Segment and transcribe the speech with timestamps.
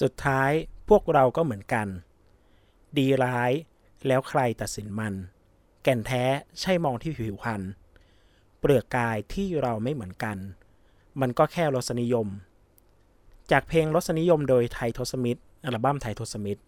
[0.00, 0.50] สุดท้าย
[0.88, 1.86] พวกเราก็เหมือนกัน
[2.98, 3.52] ดีร้าย
[4.06, 5.14] แล้วใครตัดสินมัน
[5.82, 6.24] แก่นแท้
[6.60, 7.62] ใช่มองที่ผิวพรรณ
[8.58, 10.36] เปลือกกายที่เราไม่เหมือนกัน
[11.20, 12.26] มันก็แค่รสนิยม
[13.50, 16.62] จากเพลงรสนิยมโดยไททศมิตรอัลบั้มไททศมิตร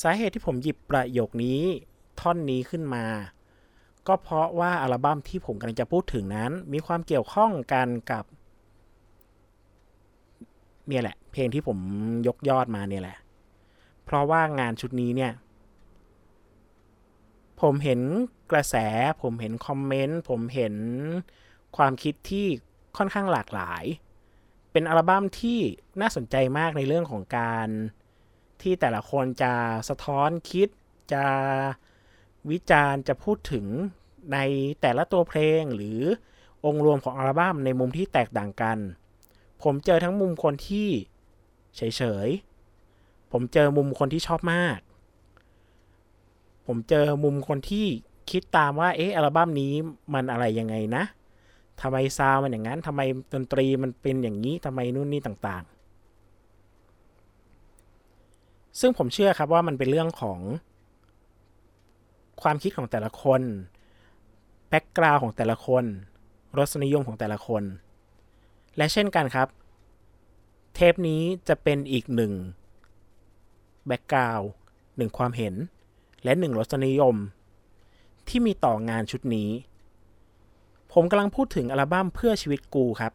[0.00, 1.60] สาเหตุที่ผมหยิบประโยคนี้
[2.20, 3.04] ท่อนนี้ขึ้นมา
[4.06, 8.24] ก็เพราะว่าอัลบั้มที่ผมกำลังจะพูดถึงนั้น มีความเกี่ยวข้องกันกับ
[10.88, 11.78] เนี่ยแหละ เพลงที่ผม
[12.26, 13.18] ยกยอดมาเนี่ยแหละ
[14.04, 15.32] เพราะว่างานชุดนี้เนี่ย
[17.60, 18.00] ผมเห็น
[18.52, 18.76] กระแส
[19.22, 20.74] ผมเห็นคอมเมนต์ ผมเห็น
[21.76, 22.46] ความคิดที่
[22.96, 23.84] ค่อนข้างหลากหลาย
[24.72, 25.58] เป็นอัลบั้มที่
[26.00, 27.68] น่าสนใจมากในเรื่องของการ
[28.62, 29.52] ที่แต่ละคนจะ
[29.88, 30.68] สะท้อนคิด
[31.12, 31.24] จะ
[32.50, 33.66] วิจารณ์จะพูดถึง
[34.32, 34.38] ใน
[34.80, 36.00] แต่ละตัวเพลงหรือ
[36.64, 38.78] องค์รวมของอัลบั้มในมุมที่แตกต่างกัน
[39.62, 40.88] ผมเจอทั้งมุมคนที่
[41.76, 44.78] เฉยๆ ผมเจอมุมคนที่ชอบมาก
[46.66, 47.86] ผมเจอมุมคนที่
[48.30, 49.72] คิดตามว่า เอ๊ะ อัลบั้มนี้
[50.14, 51.04] มันอะไรยังไงนะ
[51.80, 53.00] ทำไมซาวมันอย่างนั้นทำไม
[53.34, 55.80] ดนตรีมันเป็นอย่างนี้ทำไมนู่นนี่ต่างๆ
[58.80, 60.38] ซึ่งผมเชื่อครับว่ามันเป็นเรื่องของ
[62.42, 63.42] ความคิดของแต่ละคน
[64.68, 65.84] background ของแต่ละคน
[66.58, 67.62] รสนิยมของแต่ละคน
[68.76, 69.48] และเช่นกันครับ
[70.80, 72.32] เทปนี้จะเป็นอีกหนึ่ง
[73.86, 74.40] background
[74.96, 75.54] หนึ่งความเห็น
[76.24, 77.16] และหนึ่งรสนิยม
[78.28, 79.50] ที่มีต่องานชุดนี้
[80.92, 83.12] ผมกำลังพูดถึงอัลบั้มเพื่อชีวิตกูครับ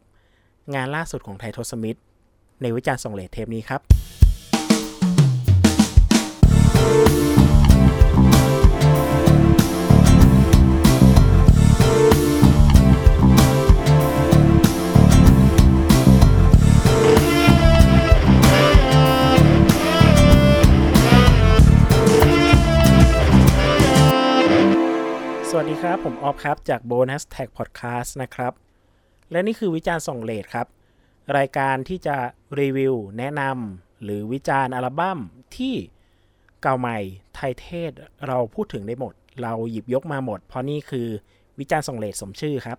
[0.74, 1.98] งานล่าสุดของไททศมิตร
[2.62, 3.80] ในวิจารณ์ส่งเดชเทปนี้ครับ
[25.76, 28.52] ดีครับ ผมออฟครับ จาก Bonus Tag Podcast นะครับ
[29.30, 30.66] และนี่คือวิจารณ์ส่งเลทครับ
[31.36, 32.16] รายการที่จะ
[32.60, 35.18] รีวิว แนะนำหรือวิจารณ์อัลบั้ม
[35.56, 35.74] ที่
[36.62, 36.98] เก่าใหม่
[37.34, 37.92] ไทยเทศ
[38.26, 41.08] เราพูดถึงได้หมด เราหยิบยกมาหมด เพราะนี่คือ
[41.58, 42.78] วิจารณ์ส่งเลทสมชื่อครับ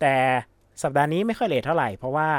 [0.00, 0.16] แต่
[0.82, 2.30] สัปดาห์นี้ไม่ค่อยเลทเท่าไหร่ เพราะว่า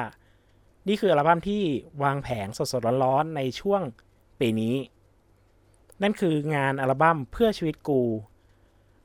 [0.88, 1.64] นี่คืออัลบั้มที่
[2.04, 3.82] วางแผงสดๆร้อนๆในช่วง
[4.40, 4.76] ปีนี้
[6.02, 8.02] นั่นคืองานอัลบั้มเพื่อชีวิตกู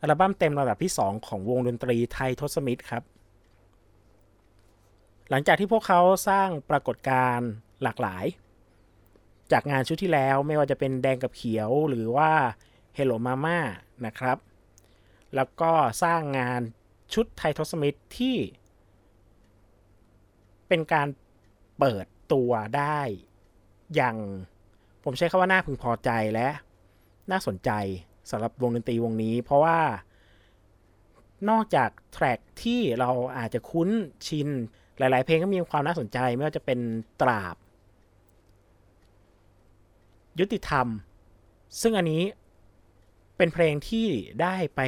[0.03, 3.03] อัลบั้มเต็มระดับที่ 2 ของวงดนตรีไทยทศมิตรครับ
[5.31, 7.49] หลังจากที่พวกเขาสร้างปรากฏการณ์
[7.83, 8.25] หลากหลาย
[9.53, 12.31] จากงานชุดที่แล้วไม่ว่าจะเป็นแดงกับเขียวหรือว่า
[12.97, 13.59] Hello Mama
[14.07, 14.39] นะครับ
[15.35, 16.61] แล้วก็สร้างงาน
[17.15, 18.37] ชุดไทยทศมิตรที่
[20.69, 21.09] เป็นการ
[21.79, 23.01] เปิดตัวได้
[23.95, 24.17] อย่าง
[25.05, 26.49] ผมใช้คำว่าน่าพึงพอใจและ
[27.31, 27.71] น่าสนใจ
[28.31, 29.79] สำหรับวงดนตรีวงนี้ เพราะว่า
[31.51, 33.89] นอกจากแทร็กที่เราอาจจะคุ้น
[34.27, 34.49] ชิน
[34.99, 36.79] หลาย ๆ เพลงก็มีความน่าสนใจ ไม่ว่าจะเป็น
[37.21, 37.57] ตราบ
[40.41, 40.87] ยุติธรรม
[41.81, 42.23] ซึ่งอันนี้
[43.37, 44.07] เป็นเพลงที่
[44.43, 44.81] ได้ไป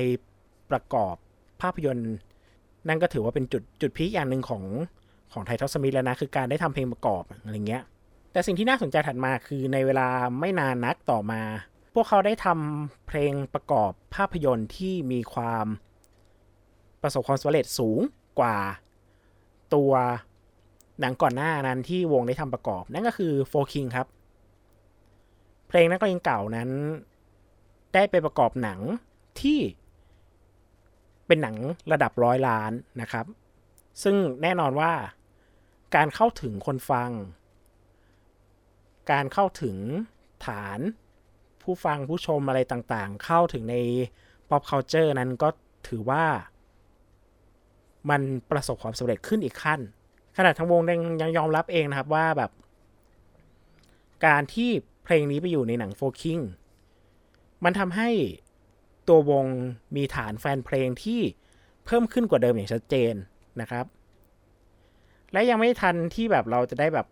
[0.71, 1.15] ประกอบ
[1.61, 2.15] ภาพยนตร์
[2.89, 4.65] นั่นก็ถือว่าเป็นจุดจุดพีคอย่างหนึ่งของ
[5.33, 7.83] ของไททอสมิธแล้วนะ คือการได้ทำเพลงประกอบอะไรเงี้ย
[8.33, 10.06] แต่สิ่งที่น่าสนใจถัดมาคือในเวลา
[10.41, 11.43] ไม่นานนักต่อมา
[11.94, 15.66] พวกเขาได้ทำเพลงประกอบภาพยนตร์ที่มีความ
[17.03, 18.00] ประสบความสำเร็จสูง
[18.38, 18.59] กว่า
[19.75, 19.93] ตัว
[21.00, 24.06] หนังก่อนหน้านั้นที่วงได้ทำประกอบ นั่นก็คือโฟคิงครับ
[25.69, 26.71] เพลงนักเลงเก่านั้น
[27.94, 28.81] ได้ไปประกอบหนัง
[29.41, 29.59] ที่
[31.27, 31.56] เป็นหนัง
[31.93, 33.27] ระดับร้อยล้านนะครับ
[34.03, 34.93] ซึ่งแน่นอนว่า
[35.97, 37.10] การเข้าถึงคนฟัง
[39.10, 39.77] การเข้าถึง
[40.47, 40.81] ฐาน
[41.64, 43.76] ผู้ฟังผู้ชมอะไรต่างๆ เข้าถึงใน
[44.48, 45.48] pop culture นั้นก็
[45.88, 46.25] ถือว่า
[48.10, 49.80] มันประสบความสำเร็จขึ้นอีกขั้น
[50.36, 50.80] ขนาดทั้งวง
[51.22, 52.50] ยังยอมรับเองนะครับว่าแบบ
[54.27, 54.71] การที่
[55.04, 56.39] เพลงนี้ไปอยู่ในหนังโฟคิง
[57.65, 58.10] มันทำให้
[59.09, 59.47] ตัววง
[59.97, 61.21] มีฐานแฟนเพลงที่
[61.84, 63.15] เพิ่มขึ้นกว่าเดิมอย่างชัดเจน
[63.60, 63.86] นะครับ
[65.33, 67.06] และยังไม่ทันที่แบบเราจะได้แบบ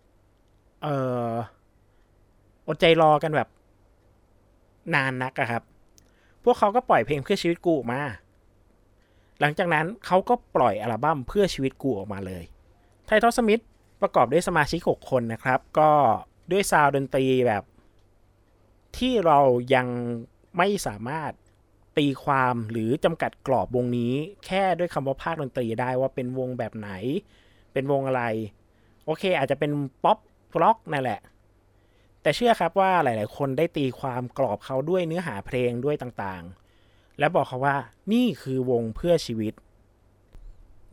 [0.83, 0.87] เอ
[1.27, 1.29] อ
[2.67, 3.49] อดใจรอกันแบบ
[4.93, 5.63] นานนักครับ
[6.43, 8.01] พวกเขาก็ปล่อยเพลงเพื่อชีวิตกูออกมา
[9.39, 12.43] หลังจากนั้นเขาก็ปล่อยอัลบั้มเพื่อชีวิตกูออกมาเลย
[13.05, 13.63] ไททศมิตร
[14.01, 15.91] ประกอบด้วยสมาชิก 6 คนนะครับ ก็
[16.51, 17.63] ด้วยซาวดนตรีแบบ
[18.97, 19.39] ที่เรา
[19.75, 19.87] ยัง
[20.57, 21.31] ไม่สามารถ
[21.97, 24.13] ตีความหรือจำกัดกรอบวงนี้
[24.45, 26.89] แค่ด้วยคำว่าภาคดนตรีได้ว่าเป็นวงแบบไหน
[27.73, 28.23] เป็นวงอะไร
[29.05, 29.71] โอเค อาจจะเป็น
[30.03, 30.17] ป๊อป
[30.55, 31.19] ร็อกนั่นแหละ
[32.23, 37.77] แต่เชื่อครับว่าหลาย ๆ คนได้ตีความกรอบเขาด้วยเนื้อหาเพลงด้วยต่างๆ และบอกเขาว่า
[38.13, 39.53] นี่คือวงเพื่อชีวิต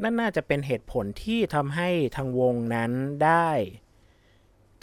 [0.03, 2.91] นั่นน่าจะเป็นเหตุผลที่ทำให้ทางวงนั้น
[3.25, 3.51] ได้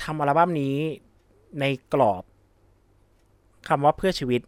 [0.02, 0.78] ทำอัลบั้มนี้
[1.60, 2.24] ในกรอบ
[3.68, 4.42] คำว่าเพื่อชีวิต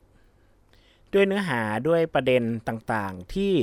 [1.13, 3.53] ด้วยเนื้อหาด้วยประเด็นต่างๆ ที่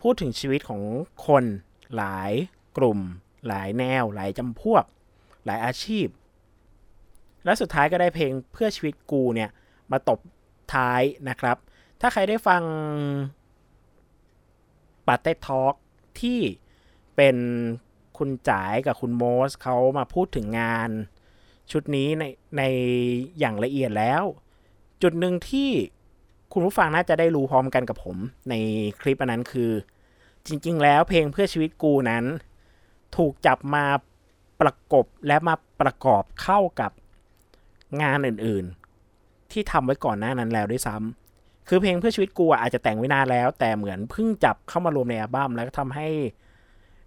[0.00, 0.82] พูดถึงชีวิตของ
[1.26, 1.44] คน
[1.96, 2.32] หลาย
[2.76, 2.98] กลุ่ม
[3.46, 4.84] หลายแนว หลายจำพวก
[5.44, 6.06] หลายอาชีพ
[7.46, 9.50] และสุดท้ายก็ได้เพลงเพื่อชีวิตกูเนี่ย
[9.92, 10.20] มาตบ
[10.74, 11.56] ท้ายนะครับ
[12.00, 12.62] ถ้าใครได้ฟัง
[15.06, 15.74] ปาเต้ทอล์ก
[16.20, 16.40] ที่
[17.16, 17.36] เป็น
[18.18, 20.90] คุณจ๋ายกับคุณโมสเขามาพูดถึงงาน
[21.70, 22.24] ชุดนี้ใน
[22.56, 22.62] ใน
[23.38, 24.22] อย่างละเอียดแล้ว
[25.02, 25.70] จุดหนึ่งที่
[26.52, 28.16] คุณผู้ฟังน่าจะได้รู้พร้อมกันกับผม
[28.50, 28.54] ใน
[29.00, 29.70] คลิปอันนั้นคือ
[30.46, 32.24] จริง ๆ แล้วเพลงเพื่อชีวิตกูนั้น
[33.16, 33.84] ถูกจับมา
[34.60, 36.92] ประกบและมาประกอบเข้ากับ
[38.02, 46.08] งานอื่นๆ ที่ทำไว้ก่อนหน้านั้นแล้วด้วยซ้ำคือเพลงเพื่อชีวิตกูอาจจะแต่งไว้นานแล้ว แต่เหมือนเพิ่งจับเข้ามารวมในอัลบั้มแล้วก็ทำให้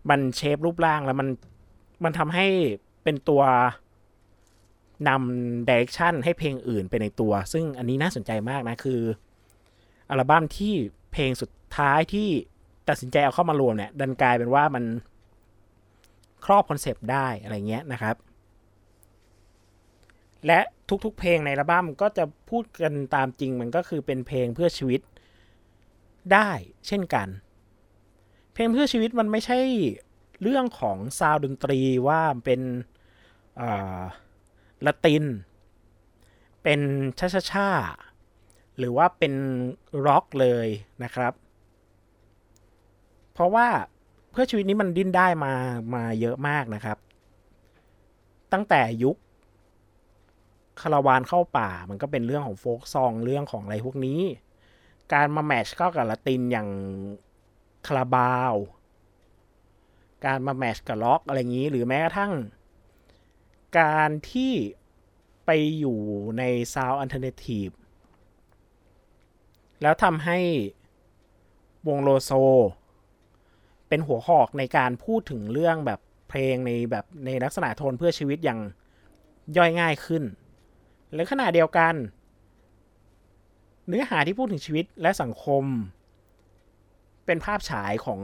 [0.10, 1.28] มันเชฟรูปร่างแล้วมัน
[2.04, 2.48] มันทำให้
[3.04, 3.42] เป็นตัว
[5.08, 9.02] นำดิเรกชันให้เพลงอื่นไปในตัว ซึ่งอันนี้น่าสนใจมากนะ คือ
[10.10, 10.74] อัลบั้มที่
[11.14, 12.28] เพลงสุดท้ายที่
[12.90, 14.84] ตัดสินใจเอาเข้ามารวมเนี่ย ดันกลายเป็นว่ามัน
[16.46, 18.16] ครอบ concept ได้อะไรเงี้ยนะครับ
[20.48, 20.60] และ
[21.06, 25.02] ทุกๆ เพลงในอัลบั้มก็จะพูดกันตามจริงมันก็คือเป็นเพลงเพื่อชีวิต
[26.34, 26.50] ได้
[26.88, 27.28] เช่นกัน
[28.54, 29.60] เพลงเพื่อชีวิตมันไม่ใช่
[30.42, 32.62] เรื่องของซาวดนตรีว่าเป็น
[34.86, 35.26] ละติน
[36.64, 36.82] เป็น
[37.20, 37.70] ชาชาชา
[38.78, 39.34] หรือว่าเป็น
[40.06, 40.68] ร็อกเลย
[41.04, 41.34] นะครับ
[43.34, 43.68] เพราะว่า
[44.32, 45.54] เพื่อชีวิตนี้มันดิ้นได้มา
[45.96, 46.98] มาเยอะมากนะครับ
[48.54, 49.16] ตั้งแต่ยุค
[50.82, 54.22] คาราวานเข้าป่า มันก็เป็นเรื่องของ folk song เรื่องของอะไรพวกนี้
[55.14, 56.70] การมา match เข้ากับละตินอย่าง
[57.88, 58.54] คาราบาว
[60.26, 62.34] การมา match กับร็อกอะไรอย่างนี้ หรือแม้กระทั่ง
[63.80, 64.54] การที่
[65.46, 65.50] ไป
[65.80, 66.00] อยู่
[66.38, 66.44] ใน
[66.74, 67.70] sound alternative
[69.82, 70.40] แล้วทำให้
[71.88, 72.32] วงโลโซ
[73.88, 76.00] เป็นหัวหอกในการพูดถึงเรื่องแบบ
[76.30, 78.60] เพลงในแบบในลักษณะโทนเพื่อชีวิตอย่าง
[79.58, 80.24] ย่อยง่ายขึ้น
[81.14, 81.94] และขณะเดียวกัน
[83.88, 85.64] เนื้อหาที่พูดถึงชีวิตและสังคม
[87.26, 88.22] เป็นภาพฉายของ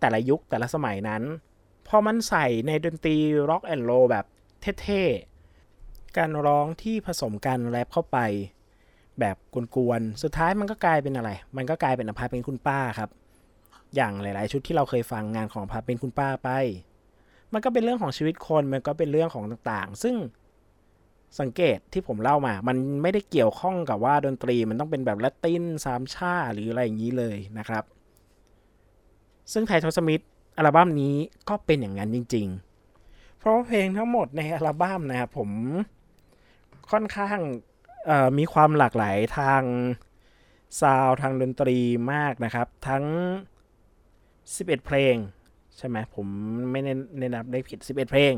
[0.00, 1.22] แต่ละยุคแต่ละสมัยนั้น
[1.88, 3.16] พอมันใส่ในดนตรี
[3.50, 4.24] ร็อกแอนด์โรแบบ
[4.82, 8.18] เท่ๆ การร้องที่ผสมกันแรปเข้าไป
[9.20, 9.36] แบบ
[9.76, 13.10] กวนๆ สุดท้ายมันก็กลายเป็นอะไร มันก็กลายเป็นอภาเป็นคุณป้าครับ
[13.94, 16.50] อย่างหลายๆ ชุดที่เราเคยฟังงานของอภาเป็นคุณป้าไป
[17.52, 20.14] มันก็เป็นเรื่องของชีวิตคน มันก็เป็นเรื่องของต่างๆ ซึ่ง
[21.40, 27.84] สังเกตที่ผมเล่ามา มันไม่ได้เกี่ยวข้องกับว่าดนตรีมันต้องเป็นแบบละตินสามชาหรืออะไรอย่างนี้เลยนะครับ
[29.52, 30.24] ซึ่งไททอสมิธ
[30.56, 31.14] อัลบั้มนี้
[31.48, 32.46] ก็เป็นอย่างนั้นจริง
[32.94, 35.50] ๆ เพราะเพลงทั้งหมดในอัลบั้มนะครับผม
[36.90, 37.38] ค่อนข้าง
[38.38, 39.62] มีความหลากหลายทาง
[40.80, 41.78] ซาวทางดนตรี
[42.12, 43.04] มากนะครับ ทั้ง
[43.94, 45.14] 11 เพลง
[45.76, 46.26] ใช่ไหมผม
[46.70, 46.80] ไม่
[47.18, 48.32] แนะนำได้ผิด 11 เพลง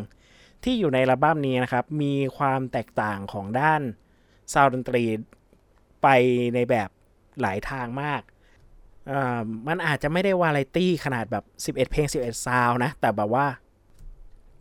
[0.64, 3.82] ที่อยู่ในอัลบั้มนี้นะครับ มีความแตกต่างของด้าน
[4.52, 5.04] ซาวดนตรี
[6.02, 6.08] ไป
[6.54, 6.88] ในแบบ
[7.40, 8.22] หลายทางมาก
[9.68, 13.46] มันอาจจะไม่ได้วาไรตี้ขนาดแบบ 11 เพลง 11 ซาวนะ แต่แบบว่า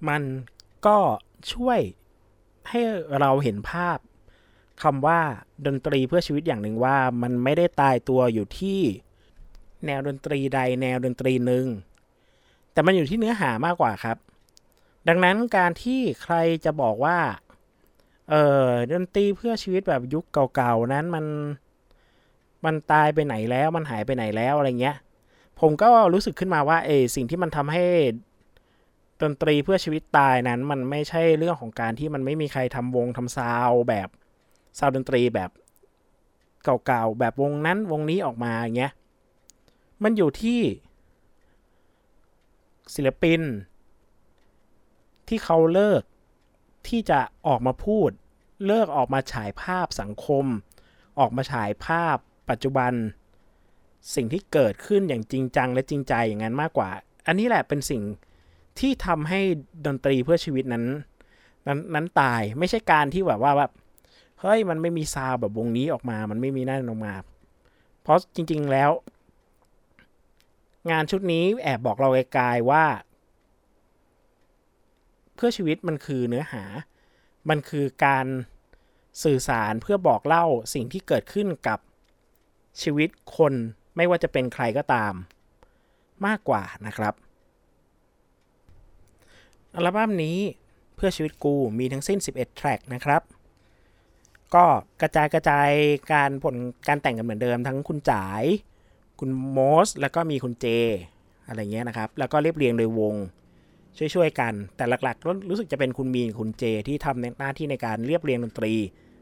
[0.09, 0.21] มัน
[0.85, 0.97] ก็
[1.53, 1.79] ช่วย
[2.69, 2.79] ให้
[3.19, 3.97] เราเห็นภาพ
[4.83, 5.19] คำว่า
[5.65, 8.81] ดนตรีเพื่อชีวิตอย่างหนึ่งว่ามันไม่ได้ตายตัวอยู่ที่
[9.85, 11.65] แนวดนตรีใดแนวดนตรีหนึ่ง
[12.73, 14.17] แต่มันอยู่ที่เนื้อหามากกว่าครับ
[15.09, 16.35] ดังนั้นการที่ใคร
[16.65, 17.17] จะบอกว่า
[18.29, 18.35] เอ
[18.65, 20.25] อดนตรีเพื่อชีวิตแบบยุค
[20.55, 21.25] เก่าๆนั้นมัน
[22.65, 24.97] มันตายไปไหนแล้วมันหายไปไหนแล้วอะไรเงี้ย
[25.59, 27.85] ผมก็รู้สึกขึ้นมาว่าเอสิ่งที่มันทำให้
[29.21, 34.09] ดนตรีเพื่อชีวิตตายนั้น มันไม่ใช่เรื่องของการที่มันไม่มีใครทำวงทำซาวแบบ
[34.79, 35.49] ซาวดนตรีแบบ
[36.63, 38.93] เก่าๆแบบวงนั้นวงนี้ออกมาอย่างเงี้ย
[40.03, 40.59] มันอยู่ที่
[42.95, 43.41] ศิลปิน
[45.29, 46.01] ที่เขาเลิก
[46.87, 48.09] ที่จะออกมาพูด
[48.65, 50.45] เลิกออกมาฉายภาพสังคม
[51.19, 52.17] ออกมาฉายภาพ
[52.49, 52.93] ปัจจุบัน
[54.15, 56.89] สิ่งที่เกิดขึ้นอย่างจริงจังและจริงใจอย่างนั้นมากกว่า
[57.27, 58.01] อันนี้แหละเป็นสิ่ง
[58.79, 59.41] ที่ทำให้
[59.85, 60.85] ดนตรีเพื่อชีวิตนั้น
[61.67, 63.71] นั้นนั้นตายไม่ใช่การที่แบบว่าแบบ
[64.41, 67.13] เฮ้ยมันไม่มีซาวแบบวงนี้ออกมา มันไม่มีนั่นออกมา
[68.01, 68.91] เพราะจริง ๆแล้ว
[70.91, 72.85] งานชุดนี้แอบบอกเราไกลๆว่า
[75.39, 76.63] พื่อชีวิตมันคือเนื้อหา
[77.49, 78.25] มันคือการ
[79.23, 81.79] สื่อสารเพื่อบอกเล่าสิ่งที่เกิดขึ้นกับ
[82.81, 83.53] ชีวิตคน
[83.95, 85.13] ไม่ว่าจะเป็นใครก็ตาม
[86.25, 87.13] มากกว่านะครับ
[89.75, 90.37] อัลบั้มนี้
[90.95, 93.21] เพื่อชีวิตกูมีทั้งสิ้น 11 แทร็กนะครับ
[94.55, 94.65] ก็
[95.01, 95.69] กระจายกระจาย
[96.13, 96.55] การผล
[96.87, 98.43] การแต่งกันเหมือนเดิมทั้งคุณจ๋าย
[99.19, 100.65] คุณโมส แล้วก็มีคุณเจ
[101.47, 103.15] อะไรเงี้ยนะครับ แล้วก็เรียบเรียงโดยวง
[103.99, 108.73] ช่วยๆกัน แต่หลักๆ รู้สึกจะเป็นคุณมีนคุณเจที่ทำหน้าที่ในการเรียบเรียงดนตรี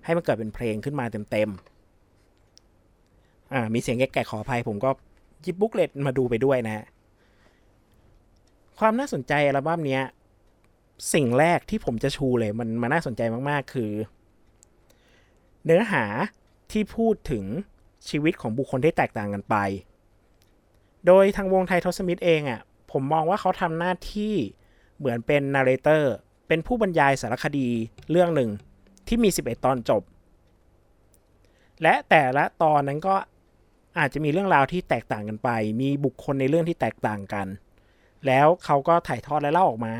[0.05, 4.89] ให้มันเกิดเป็นเพลงขึ้นมาเต็มๆอ่ามีเสียงแก่ๆขออภัย ผมก็
[5.45, 6.85] ยิบบุ๊กเลตมาดูไปด้วยนะฮะ
[8.79, 10.03] ความน่าสนใจอัลบั้มเนี้ย
[11.13, 13.91] สิ่งแรกที่ผมจะชูเลยมันมันน่าสนใจมากๆ คือ
[15.65, 16.03] เนื้อหา
[16.71, 17.43] ที่พูดถึง
[18.09, 19.55] ชีวิตของบุคคลที่แตกต่างกันไป
[21.07, 24.35] โดยทางวงไทยทอสมิธเองอะ่ะ ผมมองว่าเขาทำหน้าที่
[24.97, 26.13] เหมือนเป็นนาร์เรเตอร์
[26.47, 27.67] เป็นผู้บรรยายสารคดี
[28.11, 28.49] เรื่องหนึ่ง
[29.07, 30.01] ที่มี 11 ตอนจบ
[31.83, 33.15] และแต่ละตอนนั้นก็
[33.99, 35.49] อาจจะมีเรื่องราวที่แตกต่างกันไป
[35.81, 37.47] มีบุคคลในเรื่องที่แตกต่างกัน
[38.27, 39.93] แล้วเขาก็ถ่ายทอดและเล่าออกมา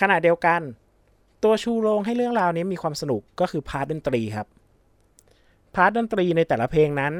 [0.00, 0.60] ขณะเดียวกัน
[1.42, 4.46] ตัวชูโรงให้เรื่องราวนี้มีความสนุกก็คือ part ดนตรีครับ
[5.74, 7.12] part ดนตรีในแต่ละเพลงนั้น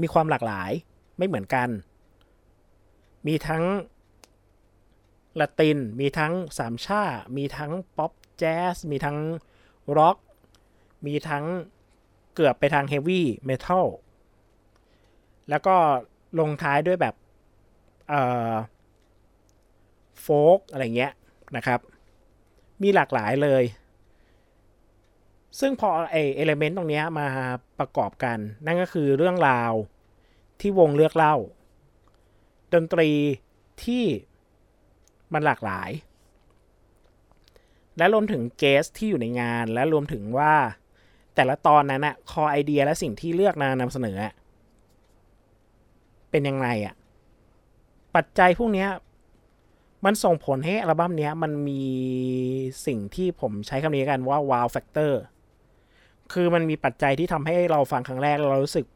[0.00, 0.70] มีความหลากหลาย
[1.18, 1.68] ไม่เหมือนกัน
[3.26, 3.64] มีทั้ง
[5.40, 7.02] ละติน มีทั้งสามช่า
[7.36, 9.18] มีทั้งป๊อปแจ๊ส มีทั้ง
[9.96, 10.16] ร็อก
[11.06, 11.44] มีทั้ง
[12.34, 13.86] เกือบไปทางเฮฟวี่เมทัล
[15.50, 15.76] แล้วก็
[16.38, 17.14] ลงท้ายด้วยแบบ
[18.08, 18.52] เอ่อ
[20.20, 20.26] โฟ
[20.56, 21.12] กอะไรเงี้ย
[21.56, 21.80] นะครับ
[22.82, 23.64] มีหลากหลายเลย
[25.60, 27.26] ซึ่งพอไอเอลเมนต์ตรงนี้มา
[27.78, 29.72] ประกอบกัน นั่นก็คือเรื่องราว
[30.60, 31.36] ที่วงเลือกเล่า
[32.74, 33.10] ดนตรี
[33.84, 34.04] ที่
[35.34, 35.90] มันหลากหลาย
[37.98, 40.54] และรวมถึงเกสที่อยู่ในงาน และรวมถึงว่า
[41.34, 44.16] แต่ละตอนนั้นอะคอไอเดียและสิ่งที่เลือกนานำเสนอ
[46.30, 46.94] เป็นยังไงอะ
[48.14, 48.86] ปัจจัยพวกนี้
[50.04, 51.84] มันส่งผลให้อัลบั้มนี้มันมี
[52.86, 55.12] สิ่งที่ผมใช้คำนี้กันว่า wow factor
[56.32, 58.86] คือมันมีปัจจัยที่ทำให้เราฟังครั้งแรกเรารู้สึก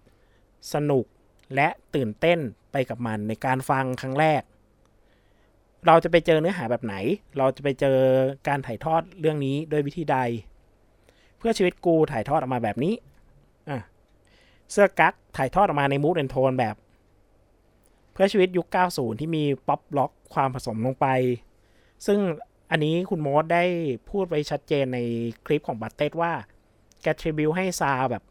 [0.74, 1.04] สนุก
[1.54, 2.38] และตื่นเต้น
[2.72, 4.42] ไปกับมันในการฟังครั้งแรก
[5.86, 6.94] เราจะไปเจอเนื้อหาแบบไหน
[7.38, 7.96] เราจะไปเจอ
[8.48, 10.18] การถ่ายทอดเรื่องนี้โดยวิธีใด
[11.38, 12.94] เพื่อชีวิตกูถ่ายทอดออกมาแบบนี้
[13.68, 13.78] อะ
[14.72, 16.76] เสื้อกั๊กถ่ายทอดออกมาใน mood and tone แบบ
[18.12, 21.06] เพื่อชีวิตยุค 90 ที่มีป๊อปร็อกความผสมลงไป
[22.06, 22.18] ซึ่ง
[22.70, 23.64] อันนี้คุณโมดได้
[24.10, 24.98] พูดไว้ชัดเจนใน
[25.46, 26.32] คลิปของบัตเต้ว่า
[27.02, 28.22] แก tribute ให้ sound แบบ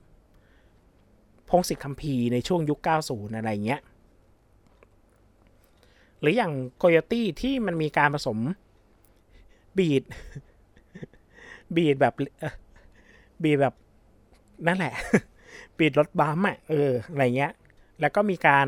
[1.49, 3.81] พงษ์สิทธิ์คำภีร์ในช่วงยุค 90 อะไรเงี้ย
[6.21, 8.37] หรืออย่างโคโยตี้ที่มันมีการผสม
[9.77, 10.03] beat
[11.75, 12.13] บีดแบบ
[13.43, 13.75] บีดแบบ
[14.67, 14.93] นั่นแหละ
[15.77, 17.53] บีดรถบัมอะเอออะไรเงี้ย
[17.99, 18.67] แล้วก็มีการ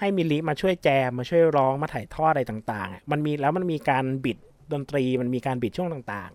[0.00, 4.38] ให้มิลิมาช่วยแจมมาช่วยร้องมาถ่ายทอดอะไรต่างๆมันมีแล้วมันมีการบิด
[4.72, 6.30] ดนตรีมันมีการบิดช่วงต่าง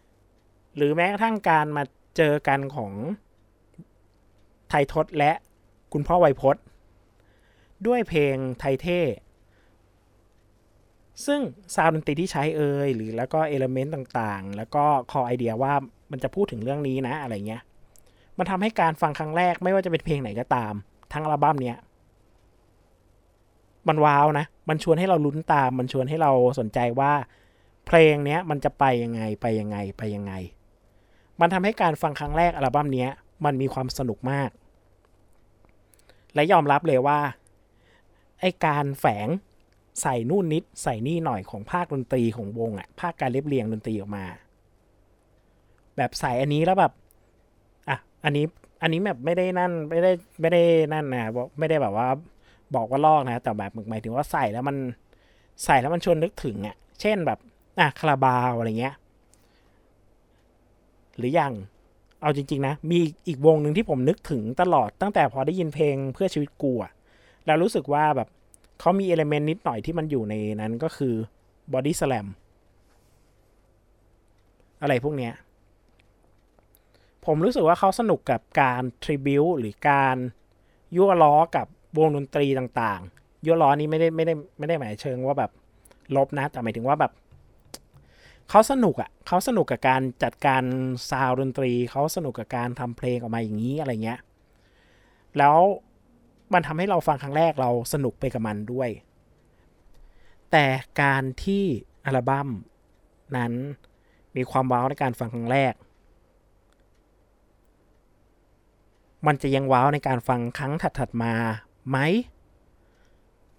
[0.00, 1.82] ๆ หรือแม้กระทั่งการมา
[2.16, 2.92] เจอกันของ
[4.68, 5.32] ไทยทศและ
[5.92, 6.56] คุณพ่อไวยพศ
[7.86, 9.00] ด้วยเพลงไทยเท่
[11.26, 11.40] ซึ่ง
[11.74, 15.72] sound ดนตรีที่ใช้เอ่ยหรือแล้วก็ element ต่างๆ แล้วก็ core idea ว่า
[16.10, 17.62] มันจะพูดถึงเรื่องนี้นะอะไรเงี้ย
[18.38, 20.74] มันทำให้การฟังครั้งแรกไม่ว่าจะเป็นเพลงไหนก็ตาม
[21.12, 21.76] ทั้งอัลบั้มเนี้ย
[23.88, 27.12] มันว้าวนะ มันชวนให้เราลุ้นตาม มันชวนให้เราสนใจว่า
[27.86, 30.32] เพลงเนี้ยมันจะไปยังไงไปยังไงไปยังไง
[31.40, 33.06] มันทำให้การฟังครั้งแรกอัลบั้มนี้
[33.44, 34.50] มันมีความสนุกมาก
[36.34, 37.18] และยอมรับเลยว่า
[38.40, 39.28] ไอการแฝง
[40.02, 44.24] ใส่นู่นนิดใส่นี่หน่อยของภาคดนตรีของวงอะภาคการเรียบเรียงดนตรีออกมา
[45.96, 46.92] แบบใส่อันนี้แล้วแบบ
[47.88, 48.44] อะอันนี้
[48.82, 51.26] อันนี้แบบไม่ได้นั่นไม่ได้ไม่ได้นั่นนะ
[51.58, 52.08] ไม่ได้แบบว่า
[52.74, 54.76] บอกว่าลอกนะ แต่แบบหมายถึงว่าใส่แล้วมัน
[55.64, 57.38] ใส่แล้วมันชวนนึกถึงอะ่ะ เช่นแบบ
[57.78, 58.94] อะคาราบาวอะไรเงี้ย
[61.16, 61.52] หรืออย่าง
[62.22, 66.92] เอาจริง ๆ นะ มีอีกวงหนึ่งที่ผมนึกถึงตลอดตั้งแต่พอได้ยินเพลงเพื่อชีวิตกูอะ
[67.48, 68.28] แล้วรู้สึกว่าแบบ
[68.80, 71.14] เขามี element นิดหน่อยที่มันอยู่ในนั้นก็คือ
[71.72, 72.26] บอดี้สแลม
[74.82, 75.32] อะไรพวกเนี้ย
[77.26, 80.16] ผมรู้สึกว่าเขาสนุกกับการ tribute หรือการ
[80.96, 81.66] ยั่วล้อกับ
[81.98, 85.50] วงดนตรีต่างๆ ยั่วล้อนี้ไม่ได้ไม่ได้ไม่ได้หมายเชิงว่าแบบ
[86.16, 87.12] ลบนะ แต่หมายถึงว่าแบบ
[88.50, 90.64] เขาสนุกอะ่ะเขาสนุกกับการจัดการ
[91.10, 94.20] ซาวดนตรี เขาสนุกกับการทำเพลงออกมาอย่างนี้อะไรเงี้ย
[95.38, 95.56] แล้ว
[96.52, 98.90] มันทำให้เราฟังครั้งแรกเราสนุกไปกับมันด้วย
[100.50, 100.66] แต่
[101.02, 101.64] การที่
[102.04, 102.48] อัลบั้ม
[103.36, 103.52] นั้น
[104.36, 105.74] มีความว้าวในการฟังครั้งแรก
[109.26, 111.34] มันจะยังว้าวในการฟังครั้งถัดๆมา
[111.88, 111.98] ไหม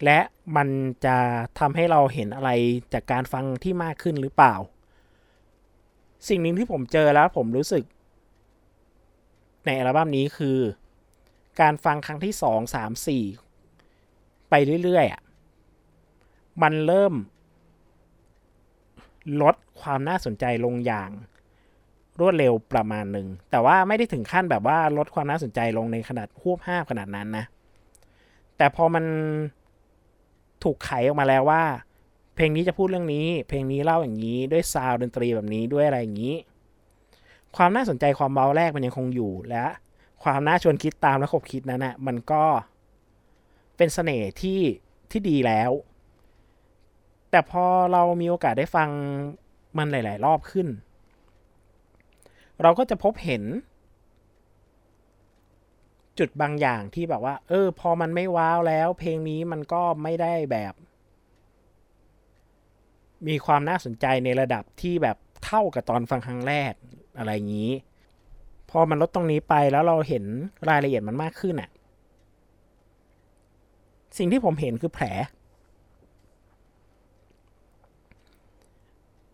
[0.03, 0.19] และ
[0.55, 0.67] มัน
[1.05, 1.17] จะ
[1.59, 2.49] ทำให้เราเห็นอะไร
[2.93, 4.55] จากการฟังที่มากขึ้นหรือเปล่า
[6.27, 7.83] สิ่งหนึ่งที่ผมเจอแล้วผมรู้สึก
[9.65, 10.57] ในอัลบั้มนี้คือ
[11.61, 13.23] การฟังครั้งที่สองสามสี่
[14.49, 14.53] ไป
[14.83, 15.21] เรื่อยๆอะ
[16.61, 17.13] มันเริ่ม
[19.41, 21.11] ลดความน่าสนใจลงอย่าง
[22.19, 27.45] รวดเร็วประมาณหนึ่ง แต่ว่าไม่ได้ถึงขั้นแบบว่าลดความน่าสนใจลงในขนาดหวบห้าขนาดนั้นนะ
[28.57, 29.05] แต่พอมัน
[30.63, 31.63] ถูกไขออกมาแล้วว่า
[32.35, 36.35] เพลงนี้จะพูดเรื่องนี้ เพลงนี้เล่าอย่างนี้ด้วยซาวดนตรีแบบนี้ด้วยอะไรอย่างนี้
[37.55, 39.65] ความน่าสนใจความเบาแรกมันยังคงอยู่และ
[40.23, 42.43] ความน่าชวนคิดตามและขบคิดนั้นนะ่ะมันก็
[43.77, 44.61] เป็นเสน่ห์ที่
[45.11, 45.71] ที่ดีแล้ว
[47.31, 48.89] แต่พอเรามีโอกาสได้ฟัง
[49.77, 50.67] มันหลาย ๆ รอบขึ้น
[52.61, 53.43] เราก็จะพบเห็น
[56.19, 60.73] จุดบางอย่างที่แบบว่า เออ พอมันไม่ว้าวแล้ว เพลงนี้มันก็ไม่ได้แบบ
[63.27, 66.73] มีความน่าสนใจในระดับที่แบบเท่ากับตอนฟังครั้งแรก
[67.17, 67.71] อะไรอย่างนี้
[68.69, 70.23] พอมันลดตรงนี้ไปแล้วเราเห็น
[70.69, 71.69] รายละเอียดมันมากขึ้นอะ่ะ
[74.17, 75.05] สิ่งที่ผมเห็นคือแผล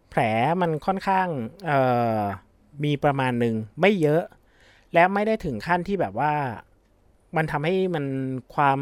[0.09, 0.21] แผล
[0.61, 1.27] มันค่อนข้าง
[2.83, 4.23] มีประมาณหนึ่งไม่เยอะ
[4.93, 6.33] และไม่ได้ถึงขั้นที่แบบว่า
[7.35, 8.05] มันทำให้มัน
[8.55, 8.79] ความ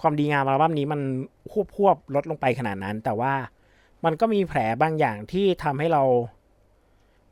[0.00, 1.00] ความดีงามอัลบั้มนี้มัน
[1.52, 3.34] ควบควบลดลงไปขนาดนั้น แต่ว่า
[4.04, 6.02] มันก็มีแผลบางอย่างที่ทำให้เรา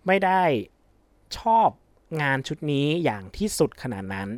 [0.07, 0.43] ไม่ได้
[1.39, 1.69] ชอบ
[2.23, 4.29] งานชุดนี้อย่างที่สุดขนาดนั้น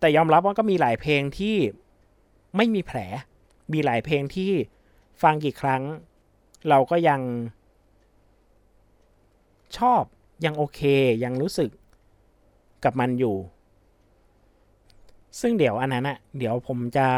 [0.00, 1.56] แต่ยอมรับว่าก็มีหลายเพลงที่
[2.56, 2.98] ไม่มีแผล
[3.72, 4.52] มีหลายเพลงที่
[5.22, 5.82] ฟังกี่ครั้ง
[6.68, 7.20] เราก็ยัง
[9.78, 10.02] ชอบ
[10.44, 10.80] ยังโอเค
[11.24, 11.70] ยังรู้สึก
[12.84, 13.36] กับมันอยู่
[15.40, 17.08] ซึ่งเดี๋ยวอันนั้นอะเดี๋ยวผมจะ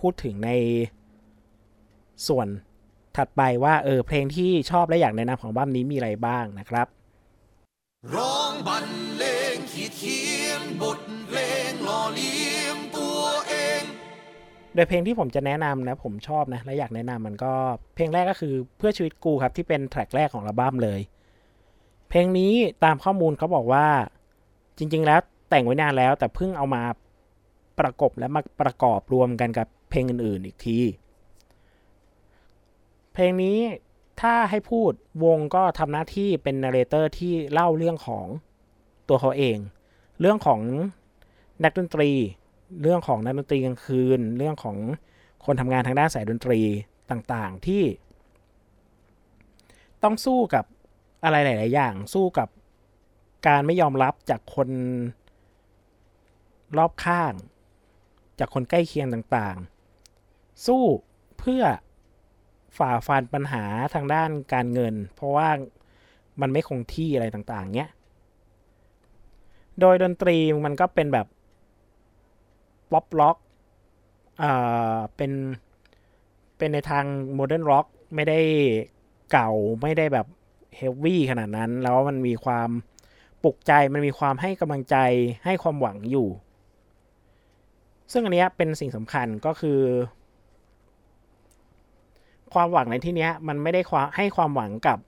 [0.00, 0.50] พูดถึงใน
[2.28, 2.48] ส่วน
[3.16, 6.86] ถัดไปว่าเออเพลงที่ชอบและอยากแนะนำของบ้ามนี้มีอะไรบ้างนะครับ
[8.14, 11.38] ร้องบรรเลงขีดเขียนบทเพล
[11.70, 13.82] งหล่อเลี้ยงตัวเอง
[14.74, 17.54] โดยเพลงที่ผมจะแนะนำนะ ผมชอบนะ และอยากแนะนำมันก็
[17.94, 21.00] เพลงแรกก็คือเพื่อชีวิตกูครับ ที่เป็นแทร็กแรกของอัลบั้มเลย
[22.10, 22.52] เพลงนี้
[22.84, 23.86] ตามข้อมูลเขาบอกว่า
[24.78, 26.82] จริง ๆ แล้วแต่งไว้นานแล้ว แต่เพิ่งเอามา
[27.78, 30.78] ประกบและมาประกอบรวมกันกับเพลงอื่น ๆ อีกที
[33.14, 33.58] เพลงนี้
[34.20, 34.92] ถ้าให้พูด
[35.24, 38.26] วงก็ทำหน้าที่เป็นนาร์เรเตอร์ที่เล่าเรื่องของ
[39.08, 39.58] ตัวเขาเอง
[40.20, 40.60] เรื่องของ
[41.64, 42.10] นักดนตรี
[42.82, 44.76] เรื่องของนักดนตรีกลางคืน เรื่องของ
[45.44, 46.60] คนทำงานทางด้านสายดนตรี
[47.10, 47.82] ต่างๆที่
[50.02, 50.64] ต้องสู้กับ
[51.24, 52.48] อะไรหลาย ๆ อย่าง สู้กับ
[53.46, 54.68] การไม่ยอมรับจากคน
[56.78, 57.32] รอบข้าง
[58.38, 60.82] จากคนใกล้เคียงต่างๆ สู้
[61.38, 61.62] เพื่อ
[62.78, 65.48] ฝ่าฟันปัญหาทางด้านการเงิน เพราะว่า
[66.40, 67.90] มันไม่คงที่อะไรต่างๆ เนี้ย
[69.80, 71.26] โดยดนตรีมันก็เป็นแบบ
[72.92, 73.36] ป๊อปร็อก
[74.42, 75.32] อ่าเป็น
[76.58, 77.04] เป็นในทาง
[77.34, 78.40] modern rock ไม่ได้
[79.32, 79.50] เก่า
[79.82, 80.26] ไม่ได้แบบ
[80.76, 82.68] เฮฟวี่ขนาดนั้น แล้วมันมีความ
[83.42, 84.96] ปลุกใจมันมีความให้กำลังใจ
[85.44, 86.28] ให้ความหวังอยู่
[88.12, 89.80] ซึ่งอันนี้เป็นสิ่งสำคัญก็คือ
[92.54, 93.80] ความหวังในที่นี้มันไม่ได้
[94.16, 94.98] ให้ความหวังกับ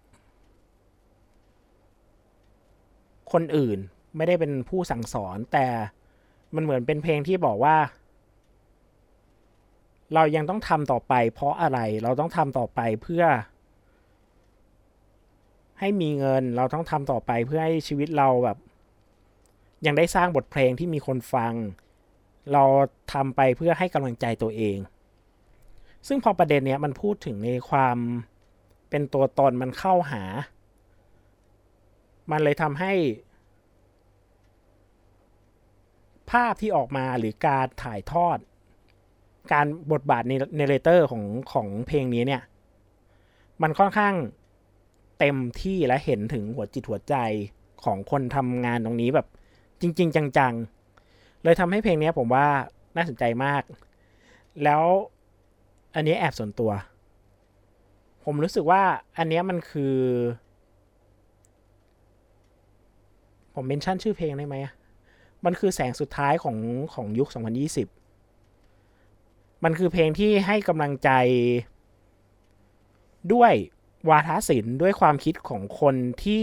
[3.33, 3.79] คนอื่น
[4.16, 5.66] ไม่ได้เป็นผู้สั่งสอน แต่
[6.55, 7.77] มันเหมือนเป็นเพลงที่บอกว่า
[10.14, 13.24] เรายังต้องทำต่อไป เพราะอะไรเราต้องทำต่อไปเพื่อ
[15.79, 18.59] ให้มีเงินเราต้องทำต่อไปเพื่อให้ชีวิตเราแบบ
[19.87, 21.53] ยังได้สร้างบทเพลงที่มีคนฟัง
[22.53, 22.64] เรา
[23.12, 24.79] ทำไปเพื่อให้กำลังใจตัวเอง
[26.06, 27.96] ซึ่งพอประเด็นเนี้ยมันพูดถึงในความ
[28.90, 30.22] เป็นตัวตนมันเข้าหา
[32.30, 32.92] มันเลยทำให้
[36.30, 38.38] ภาพที่ออกมาหรือการถ่ายทอด
[39.52, 42.42] การบทบาทในเนเรเตอร์ของของเพลงนี้เนี่ย
[43.62, 44.14] มันค่อนข้าง
[45.18, 47.14] เต็มที่และเห็นถึงหัวจิตหัวใจ
[47.84, 49.26] ของคนทำงานตรงนี้แบบ
[49.80, 50.54] จริง ๆ จัง
[50.98, 52.46] ๆ เลยทำให้เพลงนี้ผมว่า
[52.96, 53.62] น่าสนใจมาก
[54.64, 54.82] แล้ว
[55.94, 56.70] อันนี้แอบส่วนตัว
[58.24, 58.83] ผมรู้สึกว่า
[59.18, 59.96] อันนี้มันคือ
[63.55, 64.57] ผมเมนชั่นชื่อเพลงได้ไหม
[65.44, 66.57] มันคือแสงสุดท้ายของ
[66.94, 67.29] ของยุค
[68.87, 71.11] 2020 มันคือเพลงที่ให้กำลังใจ
[73.33, 73.53] ด้วย
[74.09, 76.42] วาทศิลป์ด้วยความคิดของคนที่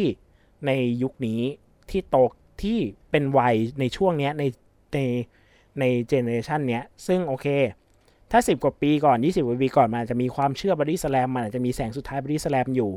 [0.66, 0.72] ใน
[1.04, 1.42] ยุคนี้
[1.90, 2.16] ที่โต
[2.64, 2.80] ที่
[3.12, 4.44] เป็นวัยในช่วงเนี้ยใน
[4.94, 5.00] ใน
[5.80, 7.48] ใน generation เนี้ย ซึ่งโอเค
[8.32, 12.92] ถ้า 10 กว่าปีก่อน 20 กว่าปีก่อนมันอาจจะมีความเชื่อบอดี้สแลมมันอาจจะมีแสงสุดท้ายบอดี้สแลมอยู่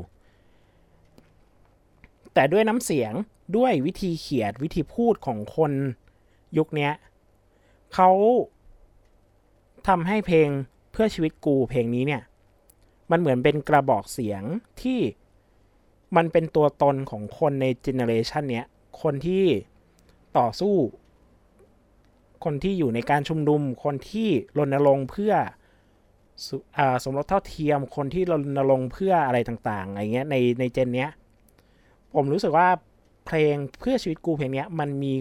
[2.33, 3.13] แต่ด้วยน้ำเสียง
[3.57, 5.71] ด้วยวิธีเขียนวิธีพูดของคน
[6.57, 6.89] ยุคนี้
[7.93, 8.09] เขา
[9.87, 10.49] ทำให้เพลง
[10.91, 12.21] เพื่อชีวิตกูเพลงนี้เนี่ย
[13.11, 14.43] มันเหมือนเป็นกระบอกเสียง
[14.81, 14.99] ที่
[16.15, 18.65] มันเป็นตัวตนของคนในเจเนอเรชันเนี้ย
[19.01, 19.43] คนที่
[20.37, 20.75] ต่อสู้
[22.43, 25.33] คนที่อยู่ในการชุมนุม คนที่รณรงค์เพื่อ
[26.77, 31.09] อสมรสเท่าเทียม คนที่รณรงค์เพื่ออะไรต่างๆอะไรเงี้ยในในเจนเนี้ย
[32.15, 32.67] ผมรู้สึกว่า
[33.25, 35.13] เพลงเพื่อชีวิตกูเพลงเนี้ยมันมี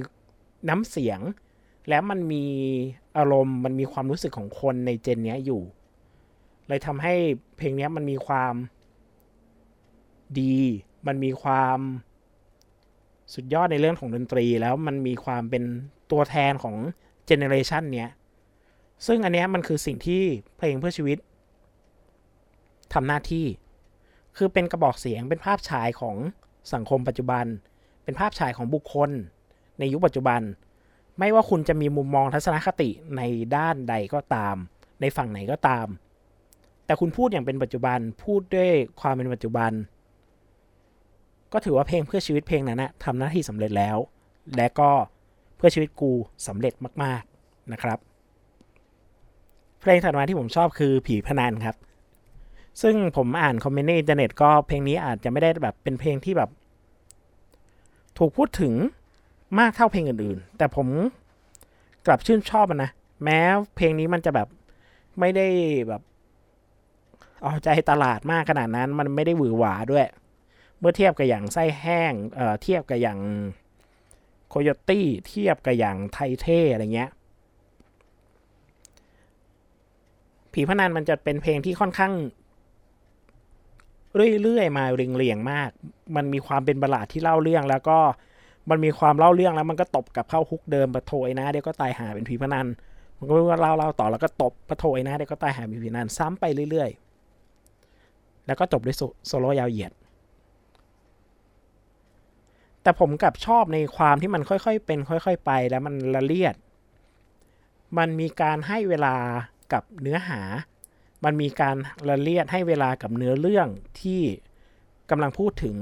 [0.69, 1.21] น้ำเสียง
[1.89, 2.45] และมันมี
[3.17, 5.63] อารมณ์มันมีความรู้สึกของคนใน gen เนี้ยอยู่
[6.69, 7.15] เลยทำให้
[7.57, 8.55] เพลงเนี้ยมันมีความ
[10.41, 10.59] ดี
[11.07, 11.79] มันมีความ
[13.35, 15.65] สุดยอดในเรื่องของดนตรี แล้วมันมีความเป็น
[16.11, 16.77] ตัวแทนของ
[17.29, 18.11] generation เนี้ย
[19.07, 20.23] ซึ่งอันเนี้ยมันคือสิ่งที่
[20.57, 21.19] เพลงเพื่อชีวิต
[22.95, 23.47] ทำหน้าที่
[24.37, 26.17] คือเป็นกระบอกเสียงเป็นภาพฉายของ
[26.73, 27.45] สังคมปัจจุบัน
[28.05, 29.11] เป็นภาพฉายของบุคคล
[29.79, 30.41] ในยุคปัจจุบัน
[31.19, 33.23] ไม่ว่าคุณจะมีมุมมองทัศนคติใน
[33.57, 34.57] ด้านใดก็ตาม
[35.01, 35.87] ในฝั่งไหนก็ตาม
[36.87, 39.73] แต่คุณพูดอย่างเป็นปัจจุบัน พูดด้วยความเป็นปัจจุบัน
[41.53, 43.97] ก็ถือว่าเพลงเพื่อชีวิตเพลงนั้นนะทำหน้าที่สำเร็จแล้ว
[44.57, 44.91] และก็
[45.59, 46.13] เพื่อชีวิตกู
[46.47, 47.99] สำเร็จมาก ๆนะครับ
[49.81, 51.77] เพลงถัดมาที่ผมชอบคือผีพนันครับ
[52.83, 56.51] ซึ่งผมอ่านคอมเมนต์ในอินเทอร์เน็ตก็เพลงนี้อาจจะไม่ได้แบบเป็นเพลงที่แบบ
[58.19, 58.75] ถูกพูดถึง
[59.59, 60.89] มากเท่าเพลงอื่น ๆ แต่ผม
[62.07, 62.91] กลับชื่นชอบนะ
[63.25, 63.39] แม้
[63.77, 64.49] เพลงนี้มันจะแบบ
[65.21, 65.47] ไม่ได้
[65.89, 66.03] แบบ
[67.43, 70.07] เอาใจตลาดมากขนาดนั้น มันไม่ได้หวือหวาด้วย
[70.79, 73.19] เมื่อเทียบกับอย่างไส้แห้งเอ่อเทียบกับอย่าง
[74.49, 77.11] โคโยตี้เทียบกับอย่างไทเท่อะไรเงี้ย
[80.53, 82.13] ผีพนันมันจะเป็นเพลงที่ค่อนข้าง
[84.43, 85.71] เรื่อยๆมาเรียงๆมาก
[86.17, 87.99] มันมีความเป็นบัลลาดที่เล่าเรื่องแล้วก็
[88.71, 92.67] มันมีความเล่าเรื่องแล้วมันก็ตบกับเข้าฮุกเดิมปะโถยนะเดี๋ยวก็ตายหาเป็นผีพนัน
[93.19, 96.91] มันก็ว่าเล่าเล่าต่อแล้วก็ตบปะโถยนะเดี๋ยวก็ตายหาเป็นผีพนันซ้ำไปเรื่อย
[97.69, 99.93] ๆ แล้วก็จบด้วยโซโล่ยาวเหยียด
[102.89, 106.55] แต่ผมกับชอบในความที่มันค่อยๆ เป็นค่อยๆ ไปแล้วมันละเลียด
[107.99, 109.15] มันมีการให้เวลา
[109.73, 110.41] กับเนื้อหา
[111.25, 111.77] มันมีการ
[112.09, 113.69] ละเลียดให้เวลากับเนื้อเรื่อง
[114.01, 114.21] ที่
[115.11, 115.77] กำลังพูดถึง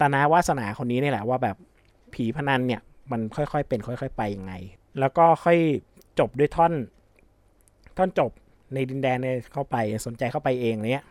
[0.00, 1.56] ตานาวาสนาคนนี้นี่แหละว่าแบบ
[2.14, 2.80] ผีพนันเนี่ย
[3.12, 4.52] มันค่อยๆเป็น ค่อย ๆ ไปยังไง
[4.98, 5.58] แล้วก็ค่อย
[6.18, 6.72] จบด้วยท่อน
[7.96, 8.30] ท่อนจบ
[8.74, 11.04] ในดินแดนเนี่ยเข้าไปสนใจเข้าไปเองเนี่ย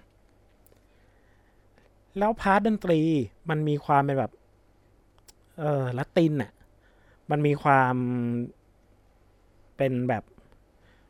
[2.18, 3.00] แล้ว part ดนตรี
[3.50, 4.32] มันมีความเป็นแบบ
[5.60, 6.52] เออละตินอะ่ะ
[7.32, 7.96] มันมีความ
[9.78, 10.24] เป็นแบบ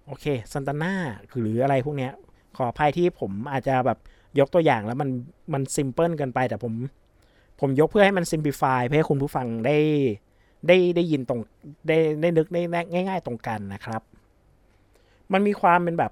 [0.06, 0.94] โอเคซันตาน่า
[1.40, 2.12] หรืออะไรพวกเนี้ย
[2.58, 3.98] ขออภัยที่ผมอาจจะแบบ
[4.40, 5.10] ยกตัวอย่างแล้วมัน
[5.54, 6.74] มันซิมเพิลเกินไป แต่ผม
[7.60, 9.78] ผมยกเพื่อให้มันซิมพลิฟายเพื่อให้คุณผู้ฟังได้
[10.68, 11.40] ได้ได้ยินตรง
[11.88, 12.62] ได้ได้นึกได้
[12.94, 14.02] ง่าย ๆตรงกันนะครับ
[15.34, 16.12] มันมีความเป็นแบบ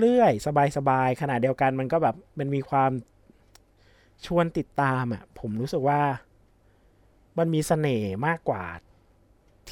[0.00, 2.90] เรื่อยๆ สบายๆขณะเดียวกันมันก็แบบมันมีความ
[4.26, 6.00] ชวนติดตามอะผมรู้สึกว่า
[7.38, 8.64] มันมีสเสน่ห์มากกว่า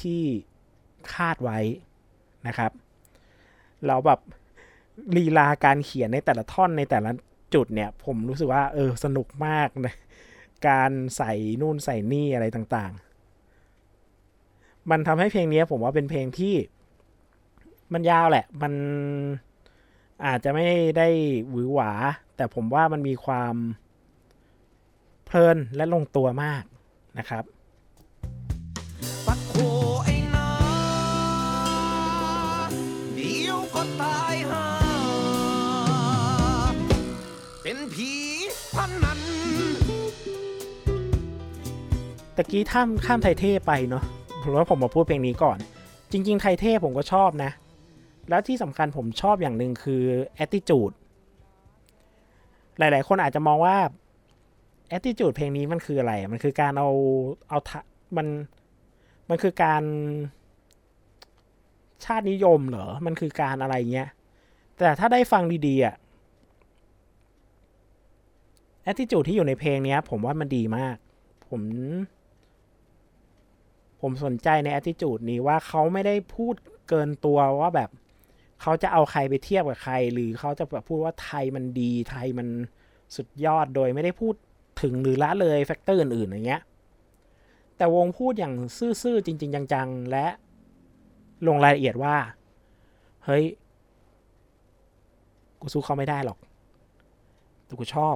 [0.01, 0.23] ที่
[1.13, 1.59] คาดไว้
[2.47, 2.71] นะครับ
[3.85, 4.19] แล้วแบบ
[5.17, 7.11] ลีลาการเขียนในแต่ละท่อนในแต่ละ
[7.53, 9.95] จุดเนี่ย ผมรู้สึกว่า เออ สนุกมากนะ
[10.67, 16.55] การใส่นู่นใส่นี่อะไรต่างๆ มันทำให้เพลงนี้ผมว่าเป็นเพลงที่
[17.93, 18.73] มันยาวแหละ มัน
[20.25, 20.65] อาจจะไม่
[20.97, 21.07] ได้
[21.49, 21.91] หวือหวา
[22.35, 23.55] แต่ผมว่ามันมีความ
[25.25, 26.63] เพลินและลงตัวมาก
[27.19, 27.43] นะครับ
[42.39, 44.03] ตะกี้ท่ามข้ามไทยเท่ไปเนาะ
[44.43, 45.57] ผมว่าผมมาพูดเพลงนี้ก่อน
[46.11, 47.51] จริง ๆ ไทยเท่ผมก็ชอบนะ
[48.29, 50.03] แล้วที่สำคัญผมชอบอย่างหนึ่งคือ
[50.43, 50.95] attitude
[52.77, 53.77] หลาย ๆ คนอาจจะมองว่า
[54.97, 56.89] attitude เพลงนี้มันคืออะไร มันคือการเอา
[57.49, 57.59] เอา
[58.17, 58.27] มัน
[59.29, 59.83] มันคือการ
[62.05, 64.09] ชาตินิยมเหรอ มันคือการอะไรเงี้ย
[64.77, 65.95] แต่ถ้าได้ฟังดีๆอะ
[68.91, 70.95] attitude ที่อยู่ในเพลงนี้ผมว่ามันดีมาก
[71.49, 71.61] ผม
[74.01, 76.55] ผมสนใจใน attitude นี้ว่าเขาไม่ได้พูด
[76.89, 77.89] เกินตัวว่าแบบ
[78.61, 82.47] เขาจะเอาใครไปเทียบกับใคร หรือเขาจะแบบพูดว่าไทยมันดีไทยมัน
[83.15, 84.35] สุดยอดโดยไม่ได้พูด
[84.81, 86.61] ถึงหรือละเลย factor อื่นๆอย่างเงี้ย
[87.77, 88.53] แต่วงพูดอย่าง
[89.01, 90.27] ซื่อๆจริง ๆ จังๆ และ
[91.47, 92.15] ลงรายละเอียดว่า
[93.25, 93.45] เฮ้ย
[95.61, 96.37] กูสู้เขาไม่ได้หรอก
[97.65, 98.15] แต่กูชอบ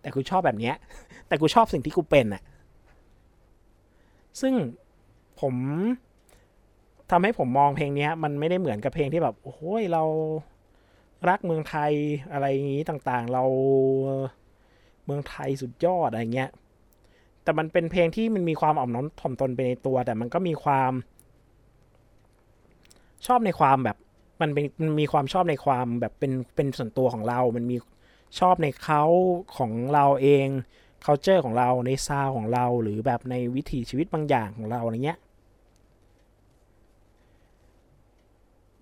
[0.00, 0.76] แต่กูชอบแบบเนี้ย
[1.26, 2.42] แต่กูชอบสิ่งที่กูเป็นอะ
[4.40, 4.54] ซึ่ง
[5.40, 5.54] ผม
[7.10, 9.60] ทำให้ผมมองเพลงนี้มันไม่ได้เหมือนกับเพลงที่แบบ โอ้โห
[9.92, 10.02] เรา
[11.28, 11.92] รักเมืองไทย
[12.32, 13.44] อะไรอย่างนี้ต่างๆ เรา
[15.04, 16.50] เมืองไทยสุดยอดอะไรเงี้ย
[17.42, 20.92] แต่มันเป็นเพลงที่มันมีความอ่อนน้อมถ่อมตนไปในตัว แต่มันก็มีความ
[23.26, 23.96] ชอบในความแบบ
[24.40, 27.76] มันเป็นมันมีความชอบในความแบบเป็นเป็นส่วนตัวของเรา มันมี
[28.38, 29.02] ชอบในเขา
[29.56, 30.46] ของเราเอง
[31.04, 35.18] culture ของเราในซาวของเรา หรือแบบในวิถีชีวิตบางอย่างของเราอะไรเงี้ย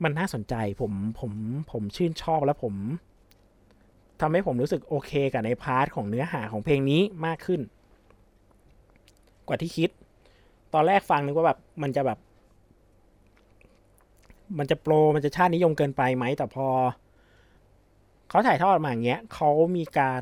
[0.03, 1.33] มันน่าสนใจผมผม
[1.73, 2.75] ผมชื่นชอบแล้วผม
[4.21, 7.61] ทำให้ผมรู้สึกโอเคกับใน part ของเนื้อหาของเพลงนี้มากขึ้น
[9.47, 9.91] กว่าที่คิด
[10.75, 12.19] ตอนแรกฟังนึกว่าแบบมันจะแบบ
[14.59, 16.67] มันจะโปรมันจะชาตินิยมเกินไปไหมแต่พอ
[18.29, 20.21] เขาถ่ายทอดมาอย่างเงี้ยเขามีการ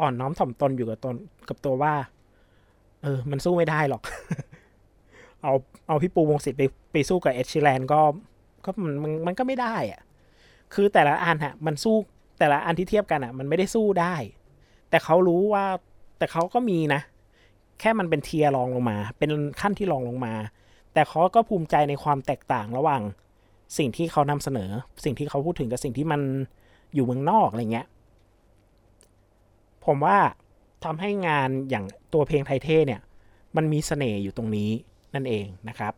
[0.00, 1.14] อ่อนน้อมถ่อมตนอยู่กับตน
[1.48, 1.94] กับตัวว่า
[3.02, 4.02] เออ มันสู้ไม่ได้หรอก
[5.42, 5.52] เอา
[5.88, 6.62] เอาพี่ปูวงศิษย์ไป
[6.92, 8.00] ไปสู้กับเอชชิแลนก็
[8.68, 10.00] ก็มันมันก็ไม่ได้อะ
[10.74, 11.96] คือแต่ละอันฮะมันสู้
[12.38, 14.14] แต่ละอันที่เทียบกันอะมันไม่ได้สู้ได้
[14.90, 15.64] แต่เขารู้ว่า
[16.18, 17.00] แต่เขาก็มีนะ
[17.80, 20.34] แค่มันเป็นเทียรองลงมา เป็นขั้นที่รองลงมา
[20.92, 23.02] แต่เขาก็ภูมิใจในความแตกต่างระหว่าง
[23.78, 24.70] สิ่งที่เขานำเสนอ
[25.04, 26.20] สิ่งที่เขาพูดถึงกับสิ่งที่มัน
[26.94, 27.86] อยู่เมืองนอกอะไรเงี้ย
[29.86, 30.16] ผมว่า
[30.84, 33.00] ทำให้งานอย่างตัวเพลงไทเทเนี่ย
[33.56, 34.70] มันมีเสน่ห์อยู่ตรงนี้
[35.14, 35.92] นั่นเองนะครับ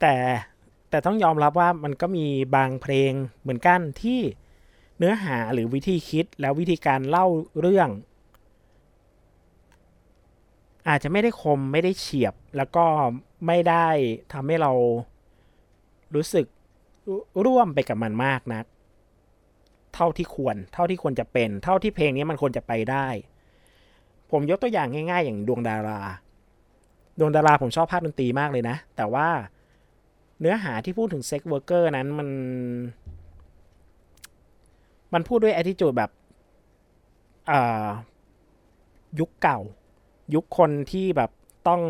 [0.00, 0.16] แต่
[0.90, 4.20] แต่ต้องยอมรับว่ามันก็มีบางเพลงเหมือนกันที่
[4.98, 7.26] เนื้อหาหรือวิธีคิดแล้ววิธีการเล่า
[7.60, 7.88] เรื่อง
[10.88, 12.84] อาจจะไม่ได้คมไม่ได้เฉียบ แล้วก็
[13.46, 13.86] ไม่ได้
[14.32, 14.72] ทำให้เรา
[16.14, 16.46] รู้สึก
[17.44, 18.64] ร่วมไปกับมันมากนะัก
[19.94, 23.06] เท่าที่ควร เท่าที่ควรจะเป็น เท่าที่เพลงนี้มันควรจะไปได้
[24.30, 26.00] ผมยกตัวอย่างง่าย ๆ อย่างดวงดารา
[27.18, 29.28] ดวงดาราผมชอบภาคดนตรีมากเลยนะ แต่ว่า
[30.42, 32.28] เนื้อหาที่พูดถึง sex worker นั้นมัน
[35.12, 36.10] มันพูดด้วย attitude แบบ
[39.20, 39.58] ยุคเก่า
[40.34, 41.30] ยุคคนที่แบบ
[41.68, 41.82] ต้อง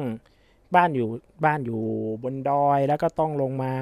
[0.74, 1.08] บ้านอยู่
[1.44, 1.80] บ้านอยู่
[2.22, 3.72] บนดอยแล้วก็ต้องลงมา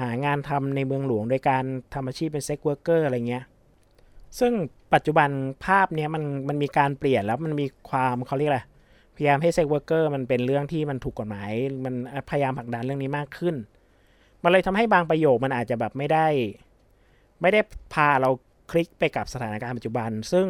[0.00, 3.44] หางานทำในเมืองหลวงโดยการทำอาชีพเป็น sex worker อะไรเงี้ย
[4.38, 4.52] ซึ่ง
[4.94, 5.28] ปัจจุบัน
[5.64, 8.60] ภาพเนี้ยมันมันมีการเปลี่ยนแล้วมันมีความเขาเรียกอะไร
[9.20, 11.50] พยายามให้ sex worker มันเป็นเรื่องที่มันถูกกฎหมาย
[11.84, 11.94] มัน
[12.30, 13.54] พยายามผลักดันเรื่องนี้มากขึ้น
[14.42, 16.26] มันเลยทำให้บางประโยคมันอาจจะแบบไม่ได้
[17.40, 17.60] ไม่ได้
[17.94, 18.30] พาเรา
[18.70, 20.46] คลิกไปกับสถานการณ์ปัจจุบัน ซึ่ง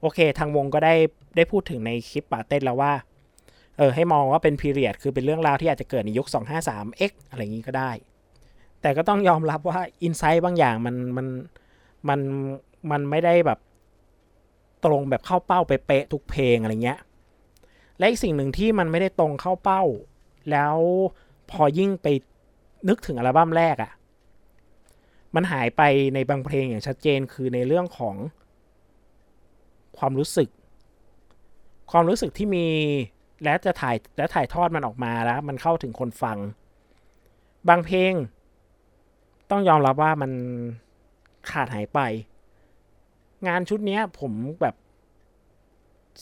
[0.00, 0.94] โอเคทางวงก็ได้
[1.36, 2.92] ได้พูดถึงในคลิปป๋าเต็ดแล้วว่า
[3.78, 7.90] เออให้มองว่าเป็น period คือเป็นเรื่องราวที่อาจจะเกิดในยุค 253x อะไรอย่างนี้ก็ได้
[8.80, 11.26] แต่ก็ต้องยอมรับว่า insight บางอย่างมันมัน
[12.08, 12.20] มัน
[12.90, 13.58] มันไม่ได้แบบ
[14.84, 16.98] ตรงแบบเข้าเป้าไปเป๊ะทุกเพลงอะไรเงี้ย
[18.02, 19.82] และอีกสิ่งหนึ่งที่มันไม่ได้ตรงเข้าเป้า
[20.50, 20.76] แล้ว
[21.50, 22.06] พอยิ่งไป
[22.88, 23.92] นึกถึงอัลบั้มแรกอะ่ะ
[25.34, 25.82] มันหายไป
[26.14, 28.16] ในบางเพลงอย่างชัดเจนคือในเรื่องของ
[29.98, 30.48] ความรู้สึก
[31.90, 32.66] ความรู้สึกที่มี
[33.44, 36.38] และจะถ่ายและถ่ายทอดมันออกมาแล้ว มันเข้าถึงคนฟัง
[37.68, 38.12] บางเพลง
[39.50, 40.32] ต้องยอมรับว่ามัน
[41.50, 42.00] ขาดหายไป
[43.48, 44.74] งานชุดนี้ผมแบบ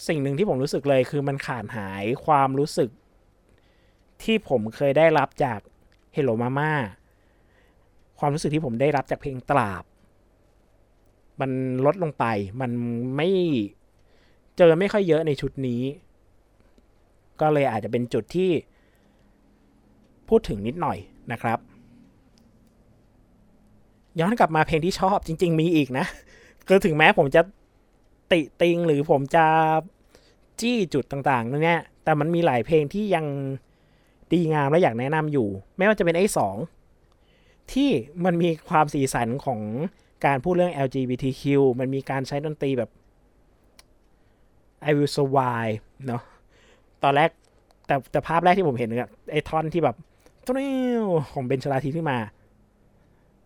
[0.07, 2.91] สิ่งหนึ่งที่ผมรู้สึกเลยคือมันขาดหายความรู้สึก
[4.23, 5.61] ที่ผมเคยได้รับจาก
[6.17, 6.73] Hello Mama
[8.19, 9.85] ความรู้สึกที่ผมได้รับจากเพลงตราบ
[11.41, 11.51] มัน
[11.87, 12.25] ลดลงไป
[12.61, 12.71] มัน
[13.17, 13.29] ไม่
[14.57, 15.83] เจอไม่ค่อยเยอะในชุดนี้
[17.41, 18.51] ก็เลยอาจจะเป็นจุดที่
[20.29, 20.99] พูดถึงนิดหน่อย
[21.33, 21.59] นะครับ
[24.21, 26.07] ย้อนกลับมาเพลงที่ชอบจริง ๆ มีอีกนะ
[26.67, 27.41] คือถึงแม้ผมจะ
[28.33, 29.47] ติติงหรือผมจะ
[30.61, 33.27] จี้จุดต่างๆนี่แต่มันมีหลายเพลงที่ยัง
[34.33, 36.57] ดีงามและอยากแนะนำอยู่ ไม่ว่าจะเป็นไอ้สอง
[37.73, 37.91] ที่
[38.25, 39.61] มันมีความสีสันของ
[40.27, 41.43] การพูดเรื่อง LGBTQ
[41.81, 42.91] มันมีการใช้ดนตรีแบบ
[44.89, 46.23] I will survive เนาะ
[47.03, 47.31] ตอนแรก
[47.87, 49.97] แต่แต่ภาพแรกที่ผมเห็นอะไอ้ท่อนที่แบบ
[50.47, 50.55] ตุ้
[51.03, 52.19] วของเบนชลาทีขึ้นมา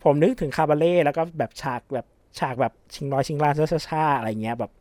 [0.05, 2.07] ผมนึกถึงคาบาเล่แล้วก็แบบฉากแบบ
[2.39, 3.55] ฉากแบบชิงร้อยชิงล้าน
[3.89, 4.73] ช้าๆอะไรเงี้ยแบบ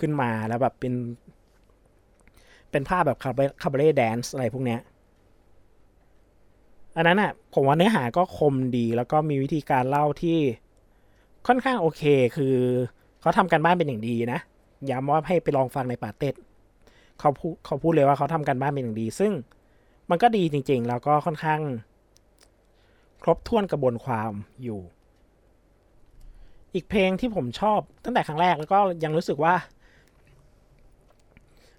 [0.00, 0.94] ขึ้นมาแล้วแบบเป็น
[2.70, 3.30] เป็นภาพแบบคา
[3.72, 4.80] บาเร่แดนซ์อะไรพวกเนี้ย
[6.96, 10.38] อันนั้นอะผมว่าเนื้อหาก็คมดีแล้วก็มีวิธีการเล่าที่
[11.46, 12.02] ค่อนข้างโอเค
[12.36, 12.54] คือ
[13.20, 14.40] เขาทำกันบ้านเป็นอย่างดีนะ
[14.90, 16.34] ย้ำว่าให้ไปลองฟังในป่าเต็ด
[17.20, 19.32] เขาพูดเขาพูดเลยว่าเขาทำกันบ้านเป็นอย่างดี ซึ่ง
[20.10, 21.60] มันก็ดีจริง ๆ แล้วก็ค่อนข้าง
[23.22, 24.32] ครบถ้วนกระบวนความ
[24.64, 24.80] อยู่
[26.74, 29.54] อีกเพลงที่ผมชอบตั้งแต่ครั้งแรกแล้วก็ยังรู้สึกว่า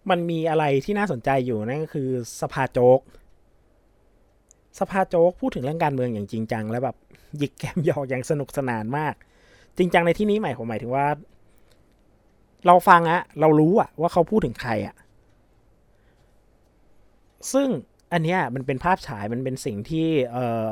[0.09, 2.09] มันมีอะไรที่น่าสนใจอยู่นั่นก็คือ
[2.41, 2.99] สภาโจ๊ก
[4.79, 6.95] สภาโจ๊กพูดถึงเรื่องการเมืองอย่างจริงจัง แล้วแบบ
[7.37, 9.13] หยิกแกมหยอกอย่างสนุกสนานมาก
[9.77, 11.07] จริงจังในที่นี้หมายผมหมายถึงว่า
[12.67, 14.95] เราฟังอะเรารู้อะว่าเขาพูดถึงใครอะ
[17.53, 17.67] ซึ่ง
[18.13, 20.67] อันเนี้ยมันเป็นภาพฉายมันเป็นสิ่งที่เออ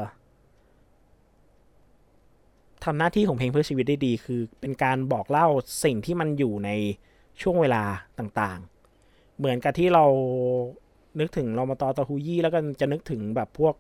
[2.84, 5.48] ทำหน้าที่ของเพลงเพื่อชีวิตได้ดี คือเป็นการบอกเล่า
[5.84, 6.70] สิ่งที่มันอยู่ใน
[7.42, 7.84] ช่วงเวลา
[8.20, 10.06] ต่างๆ เหมือนกับที่เรา
[11.20, 13.76] นึกถึงเรามาตอตะฮูยี่แล้วก็จะนึกถึงแบบพวก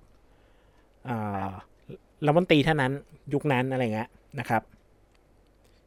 [2.26, 2.92] รัฐมนตรีเท่านั้น
[3.34, 4.10] ยุคนั้นอะไรเงี้ย
[4.40, 4.62] นะครับ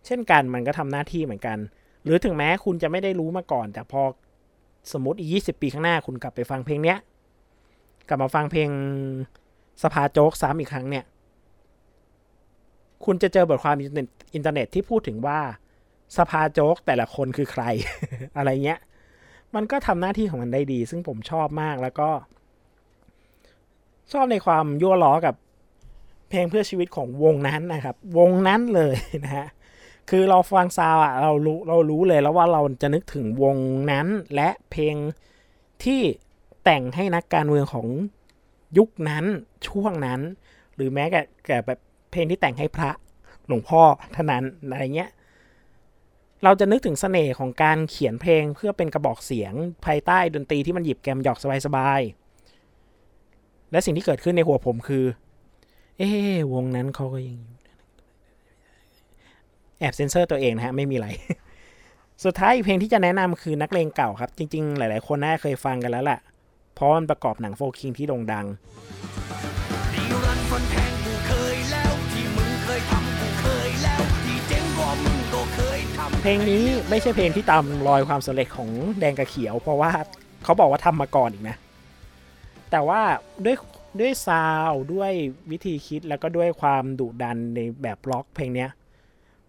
[0.07, 1.59] เช่นกันมันก็ทำหน้าที่เหมือนกัน
[2.05, 4.03] หรือถึงแม้คุณจะไม่ได้รู้มาก่อน แต่พอ
[4.93, 6.99] สมมติอีก20ปีข้างหน้าคุณกลับไปฟังเพลงเนี้ย
[8.09, 8.69] กลับมาฟังเพลง
[9.83, 11.05] สภาโจ๊กซ้ำอีกครั้งเนี่ย
[13.05, 13.77] คุณจะเจอบทความ
[14.35, 15.41] อินเทอร์เน็ตที่พูดถึงว่า
[16.17, 17.63] สภาโจ๊กแต่ละคนคือใคร
[18.37, 18.81] อะไรเงี้ย
[19.55, 22.11] มันก็ทำหน้าที่ของมันได้ดี ซึ่งผมชอบมากแล้วก็
[24.13, 25.35] ชอบในความยั่วล้อกับ
[26.29, 29.49] เพลงเพื่อชีวิตของวงนั้นนะครับ วงนั้นเลยนะฮะ
[30.11, 33.57] คือเราฟังซาวอะเรารู้เรารู้เลยแล้วว่าเราจะนึกถึงวง
[33.93, 34.95] นั้น และเพลง
[35.85, 36.01] ที่
[36.65, 37.87] แต่งให้นักการเมืองของ
[38.79, 39.25] ยุคนั้น
[39.69, 40.21] ช่วงนั้น
[40.75, 41.81] หรือแม้แต่แแบบ
[42.15, 42.91] เพลงที่แต่งให้พระ
[43.47, 43.83] หลวงพ่อ
[44.17, 45.11] ท่านั้นอะไรเงี้ย
[46.45, 49.53] เราจะนึกถึงสเสน่ห์ของการเขียนเพลงเพื่อเป็นกระบอกเสียง
[49.85, 55.05] ภายใต้ดนตรีที่มันหยิบแกมหยอกสบายๆ และสิ่งที่เกิดขึ้นในหัวผมคือ
[55.99, 56.09] เอ๊
[56.53, 57.55] วงนั้นเขาก็ยังอยู่
[59.79, 61.09] แอบเซนเซอร์ตัวเองนะฮะ ไม่มีอะไร
[62.25, 66.21] สุดท้ายเพลงที่จะแนะนำคือนักเลงเก่าครับ จริง ๆ หลาย ๆ คนน่าเคยฟังกันแล้วแหละ
[66.75, 68.47] เพราะมันประกอบหนังโฟคิงที่โด่งดัง
[76.27, 79.91] เพลงนี้ไม่ใช่เพลงที่ตามรอยความสำเร็จของแดงกับเขียว เพราะว่า
[80.45, 81.57] เขาบอกว่าทำมาก่อนอีกนะ
[82.71, 83.01] แต่ว่า
[83.45, 83.57] ด้วย
[84.01, 85.13] ด้วยซาวด้วย
[85.51, 88.67] วิธีคิดแล้วก็ด้วยความดุดันในแบบล็อกเพลงนี้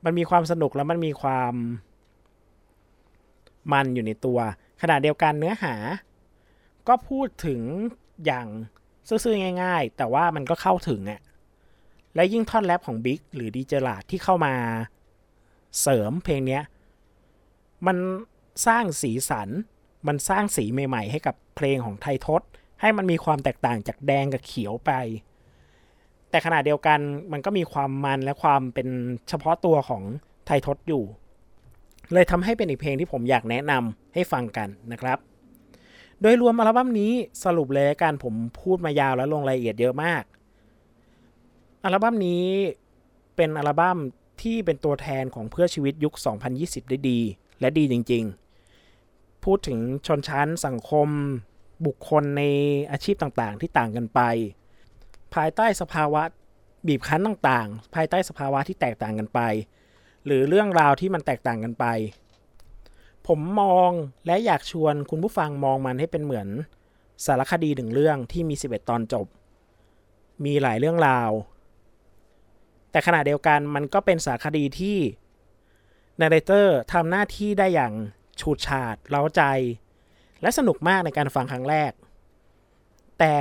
[0.04, 1.54] มันมีความสนุกแล้วมันมีความ
[3.72, 4.40] มันอยู่ในตัว
[4.82, 5.76] ขณะเดียวกันเนื้อหา
[6.88, 7.62] ก็พูดถึง
[8.26, 8.48] อย่าง
[9.08, 11.22] ซื่อๆง่าย ๆ แต่ว่ามันก็เข้าถึงอะ
[12.16, 14.56] และยิ่งท่อนแรปของบิ๊กหรือดีเจลาดที่เข้ามา
[15.82, 16.60] เสริมเพลงนี้
[17.88, 17.98] มัน
[18.68, 19.50] สร้างสีสัน
[20.08, 22.42] มันสร้างสีใหม่ ๆ ให้กับเพลงของไททศ
[22.82, 24.92] ให้มันมีความแตกต่างจากแดงกับเขียวไป
[26.30, 27.00] แต่ขณะเดียวกัน
[27.32, 28.88] มันก็มีความมันและความเป็น
[29.30, 30.04] เฉพาะตัวของ
[30.46, 31.04] ไททศอยู่
[32.14, 35.18] เลยทำให้เป็นอีกเพลงที่ผมอยากแนะนำให้ฟังกันนะครับ
[36.22, 37.12] โดยรวมอัลบั้มนี้
[37.44, 40.24] สรุปเลยการผมพูดมายาวและลงรายละเอียดเยอะมาก
[41.84, 42.44] อัลบั้มนี้
[43.36, 43.98] เป็นอัลบั้ม
[44.42, 46.14] ที่เป็นตัวแทนของเพื่อชีวิตยุค
[46.52, 47.20] 2020 ได้ดี
[47.60, 48.24] และดีจริง
[48.84, 51.10] ๆ พูดถึงชนชั้นสังคม
[51.86, 52.44] บุคคลใน
[52.92, 54.22] อาชีพต่างๆ ที่ต่างกันไป
[55.34, 56.24] ภายใต้สภาวะ
[56.88, 59.40] บีบคั้นต่างๆ ภายใต้สภาวะที่แตกต่างกันไป
[60.26, 61.86] หรือเรื่องราวที่มันแตกต่างกันไป
[63.28, 63.92] ผมมอง
[64.26, 66.48] และอยากชวนคุณผู้ฟังมองมันให้เป็นเหมือน
[67.26, 69.28] สารคดีหนึ่งเรื่องที่มี 11 ตอนจบ
[70.46, 71.30] มีหลายเรื่องราว
[72.96, 74.98] แต่ขณะเดียวกันมันก็เป็นสารคดีที่
[76.20, 77.94] นาร์เรเตอร์ทำหน้าที่ได้อย่าง
[78.40, 79.42] ฉูดฉาดเล้าใจ
[80.42, 81.92] และสนุกมากในการฟังครั้งแรก
[83.20, 83.36] แต่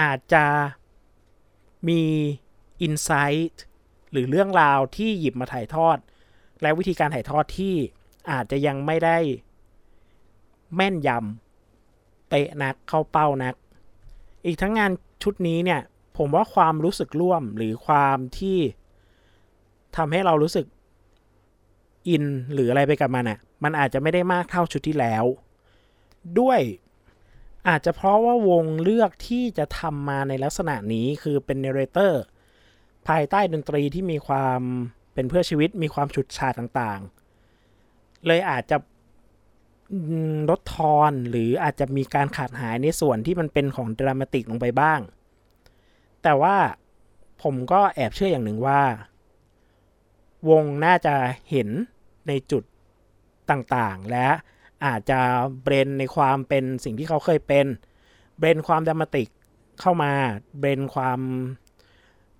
[0.00, 0.46] อาจจะ
[1.88, 2.02] มี
[2.82, 3.62] อินไซต์
[4.10, 5.98] หรือเรื่องราวที่หยิบมาถ่ายทอด
[6.62, 7.74] และวิธีการถ่ายทอดที่
[8.30, 9.18] อาจจะยังไม่ได้
[10.76, 13.54] แม่นยำเตะนักเข้าเป้านัก
[14.44, 14.90] อีกทั้งงาน
[15.22, 15.82] ชุดนี้เนี่ย
[16.22, 18.58] ผมว่าความรู้สึกร่วมหรือความที่
[19.96, 20.66] ทำให้เรารู้สึก
[22.08, 25.24] อินหรืออะไรไปกับมันอะ่ะ มันอาจจะไม่ได้มากเท่าชุดที่แล้ว
[26.40, 26.60] ด้วย
[27.68, 32.22] อาจจะเพราะว่าวงเลือกที่จะทำมาในลักษณะนี้คือเป็นเนเรเตอร์
[33.08, 34.60] ภายใต้ดนตรีที่มีความ
[35.14, 38.76] เป็นเพื่อชีวิตมีความฉุดฉาดต่างๆ เลยอาจจะ
[40.50, 45.00] ลดทอนหรืออาจจะมีการขาดหายในส่วนที่มันเป็นของดรามาติกลงไปบ้าง
[46.22, 46.56] แต่ว่า
[47.42, 48.82] ผมก็แอบเชื่ออย่างหนึ่งว่า
[50.50, 51.14] วงน่าจะ
[51.50, 51.68] เห็น
[52.28, 52.62] ในจุด
[53.50, 54.28] ต่างๆ และ
[54.84, 55.20] อาจจะ
[55.62, 57.66] เบรนในความเป็นสิ่งที่เขาเคยเป็น
[58.38, 59.28] blend ความ dramatic
[59.80, 60.12] เข้ามา
[60.58, 61.20] blend ความ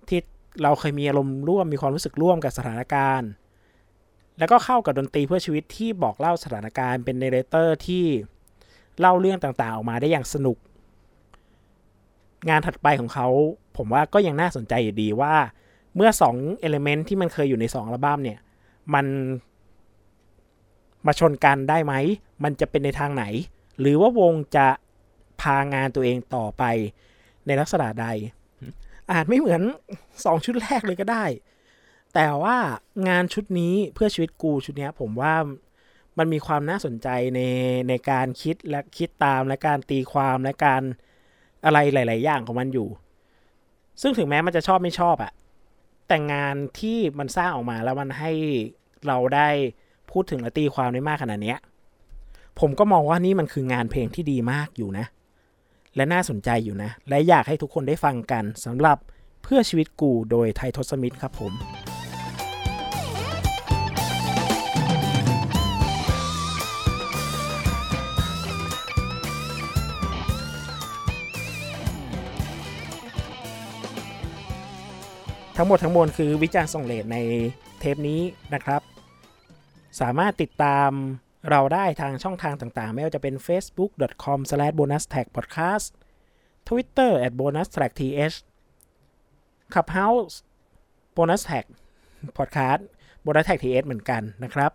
[0.09, 0.19] ที่
[0.63, 3.29] เราเคยมีอารมณ์ร่วมมีความรู้สึกร่วมกับสถานการณ์
[4.39, 8.05] แล้วก็เข้ากับดนตรีเพื่อชีวิตที่บอกเล่าสถานการณ์เป็น narrator ที่
[8.99, 10.57] เล่าเรื่องต่างๆ ออกมาได้อย่างสนุก
[12.49, 13.27] งานถัดไปของเขา
[13.77, 15.35] ผมว่าก็ยังน่าสนใจอยู่ดีว่า
[15.95, 18.39] เมื่อ2 element ที่มันเคยอยู่ใน 2 อัลบั้มเนี่ย
[18.93, 19.05] มัน
[21.05, 21.93] มาชนกันได้ไหม
[22.43, 23.25] มันจะเป็นในทางไหน
[23.79, 24.67] หรือว่าวงจะ
[25.41, 26.63] พางานตัวเองต่อไป
[27.45, 28.07] ในลักษณะใด
[29.11, 29.61] อาจไม่เหมือน
[30.25, 31.25] สองชุดแรกเลยก็ได้
[32.13, 32.57] แต่ว่า
[33.07, 35.33] งานชุดนี้เพื่อชีวิตกูชุดนี้ผมว่า
[36.17, 37.39] มันมีความน่าสนใจใน
[37.89, 40.81] ในการคิดและคิดตามและการตีความและการ
[41.65, 42.87] อะไรหลาย ๆ อย่างของมันอยู่
[44.01, 45.31] ซึ่งถึงแม้มันจะชอบไม่ชอบอะ
[46.07, 48.31] แต่งานที่มันสร้างออกมาแล้วมันให้
[49.07, 49.49] เราได้
[50.11, 51.59] พูดถึงและตีความได้มากขนาดเนี้ย
[52.59, 55.05] ผมก็มองว่านี่มันคืองานเพลงที่ดีมากอยู่นะ
[55.95, 58.97] และน่าสนใจอยู่นะ และอยากให้ทุกคนได้ฟังกันสำหรับ
[59.43, 61.51] เพื่อชีวิตกูโดยไททศมิตรครับผม
[75.61, 77.17] ทั้งหมดทั้งมวลคือวิจารณ์ส่งเลทใน
[77.79, 78.21] เทปนี้
[78.53, 78.81] นะครับ
[80.01, 80.89] สามารถติดตาม
[81.49, 85.89] เราได้ทางช่องทางต่างๆ ไม่ว่าจะเป็น facebook.com/bonustagpodcast
[86.67, 88.01] twitter at bonustagth
[89.73, 90.35] clubhouse
[91.17, 91.65] bonus tag
[92.37, 92.81] podcast
[93.25, 94.71] bonus tag th เหมือนกันนะครับ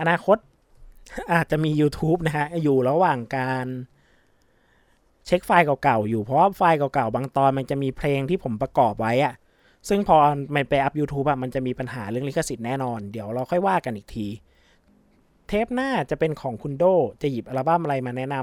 [0.00, 0.38] อนาคต
[1.32, 3.66] อาจจะมี YouTube นะฮะ อยู่ระหว่างการ
[5.26, 9.34] เช็คไฟล์เก่าๆ อยู่ เพราะว่าไฟล์เก่าๆ บางตอนมันจะมีเพลงที่ผมประกอบไว้อะ
[9.88, 10.16] ซึ่งพอ
[10.54, 14.26] มันไปอัพ YouTube อะมันจะมีปัญหาเรื่องลิขสิทธิ์แน่นอน เดี๋ยวเราค่อยว่ากันอีกที
[15.48, 16.84] เทปหน้าจะเป็นของคุณโด
[17.22, 18.36] จะหยิบอัลบั้มอะไรมาแนะน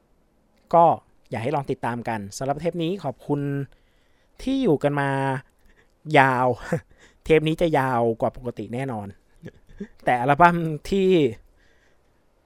[0.00, 0.84] ำก็
[1.30, 3.40] อยากให้ลองติดตามกันสำหรับเทปนี้ขอบคุณ
[4.42, 5.10] ที่อยู่กันมา
[6.18, 6.46] ยาว
[7.24, 9.06] เทปนี้จะยาวกว่าปกติแน่นอน
[10.04, 10.56] แต่อัลบั้ม
[10.88, 11.08] ที่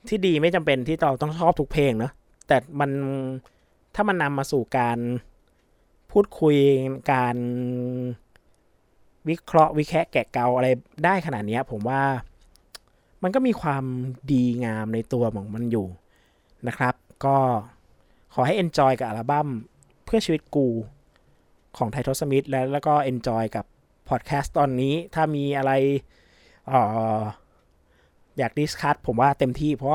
[0.08, 2.12] ที่ดีไม่จำเป็นที่เราต้องชอบทุกเพลงเนาะ
[2.48, 2.90] แต่มัน
[3.94, 4.98] ถ้ามันนำมาสู่การ
[6.12, 6.56] พูดคุย
[7.12, 7.36] การ
[9.28, 10.68] วิเคราะห์วิแคะแกะเกาอะไร
[11.04, 12.02] ได้ขนาดนี้ผมว่า
[13.22, 13.84] มันก็มีความ
[14.32, 15.86] ดีงามในตัวของมันอยู่
[16.68, 16.94] นะครับ
[17.24, 17.36] ก็
[18.34, 19.48] ขอให้ enjoy กับอัลบั้ม
[20.04, 20.68] เพื่อชีวิตกู
[21.76, 23.64] ของไททอสมิธแล้วแล้วก็ enjoy กับ
[24.08, 25.72] พอดแคสต์ตอนนี้ถ้ามีอะไร
[26.72, 26.74] อ
[27.18, 27.20] อ
[28.38, 29.92] อยากดิสคัตผมว่าเต็มที่ เพราะ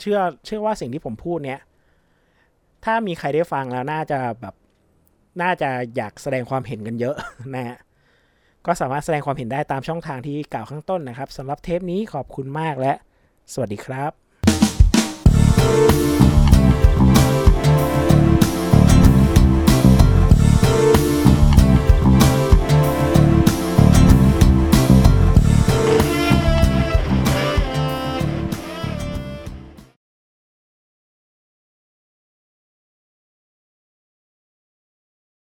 [0.00, 1.60] เชื่อเชื่อว่าสิ่งที่ผมพูดเนี้ย
[2.84, 4.54] ถ้ามีใครได้ฟังแล้วน่าจะแบบ
[5.42, 7.16] น่าจะอยากแสดงความเห็นกันเยอะ
[7.54, 7.76] นะฮะ
[8.66, 12.92] ก็สามารถแสดงความเห็นได้ตามช่องทางที่กล่าวข้างต้นนะครับสำหรับเทปนี้ขอบคุณมากและ
[13.52, 14.12] สวัสดีครับ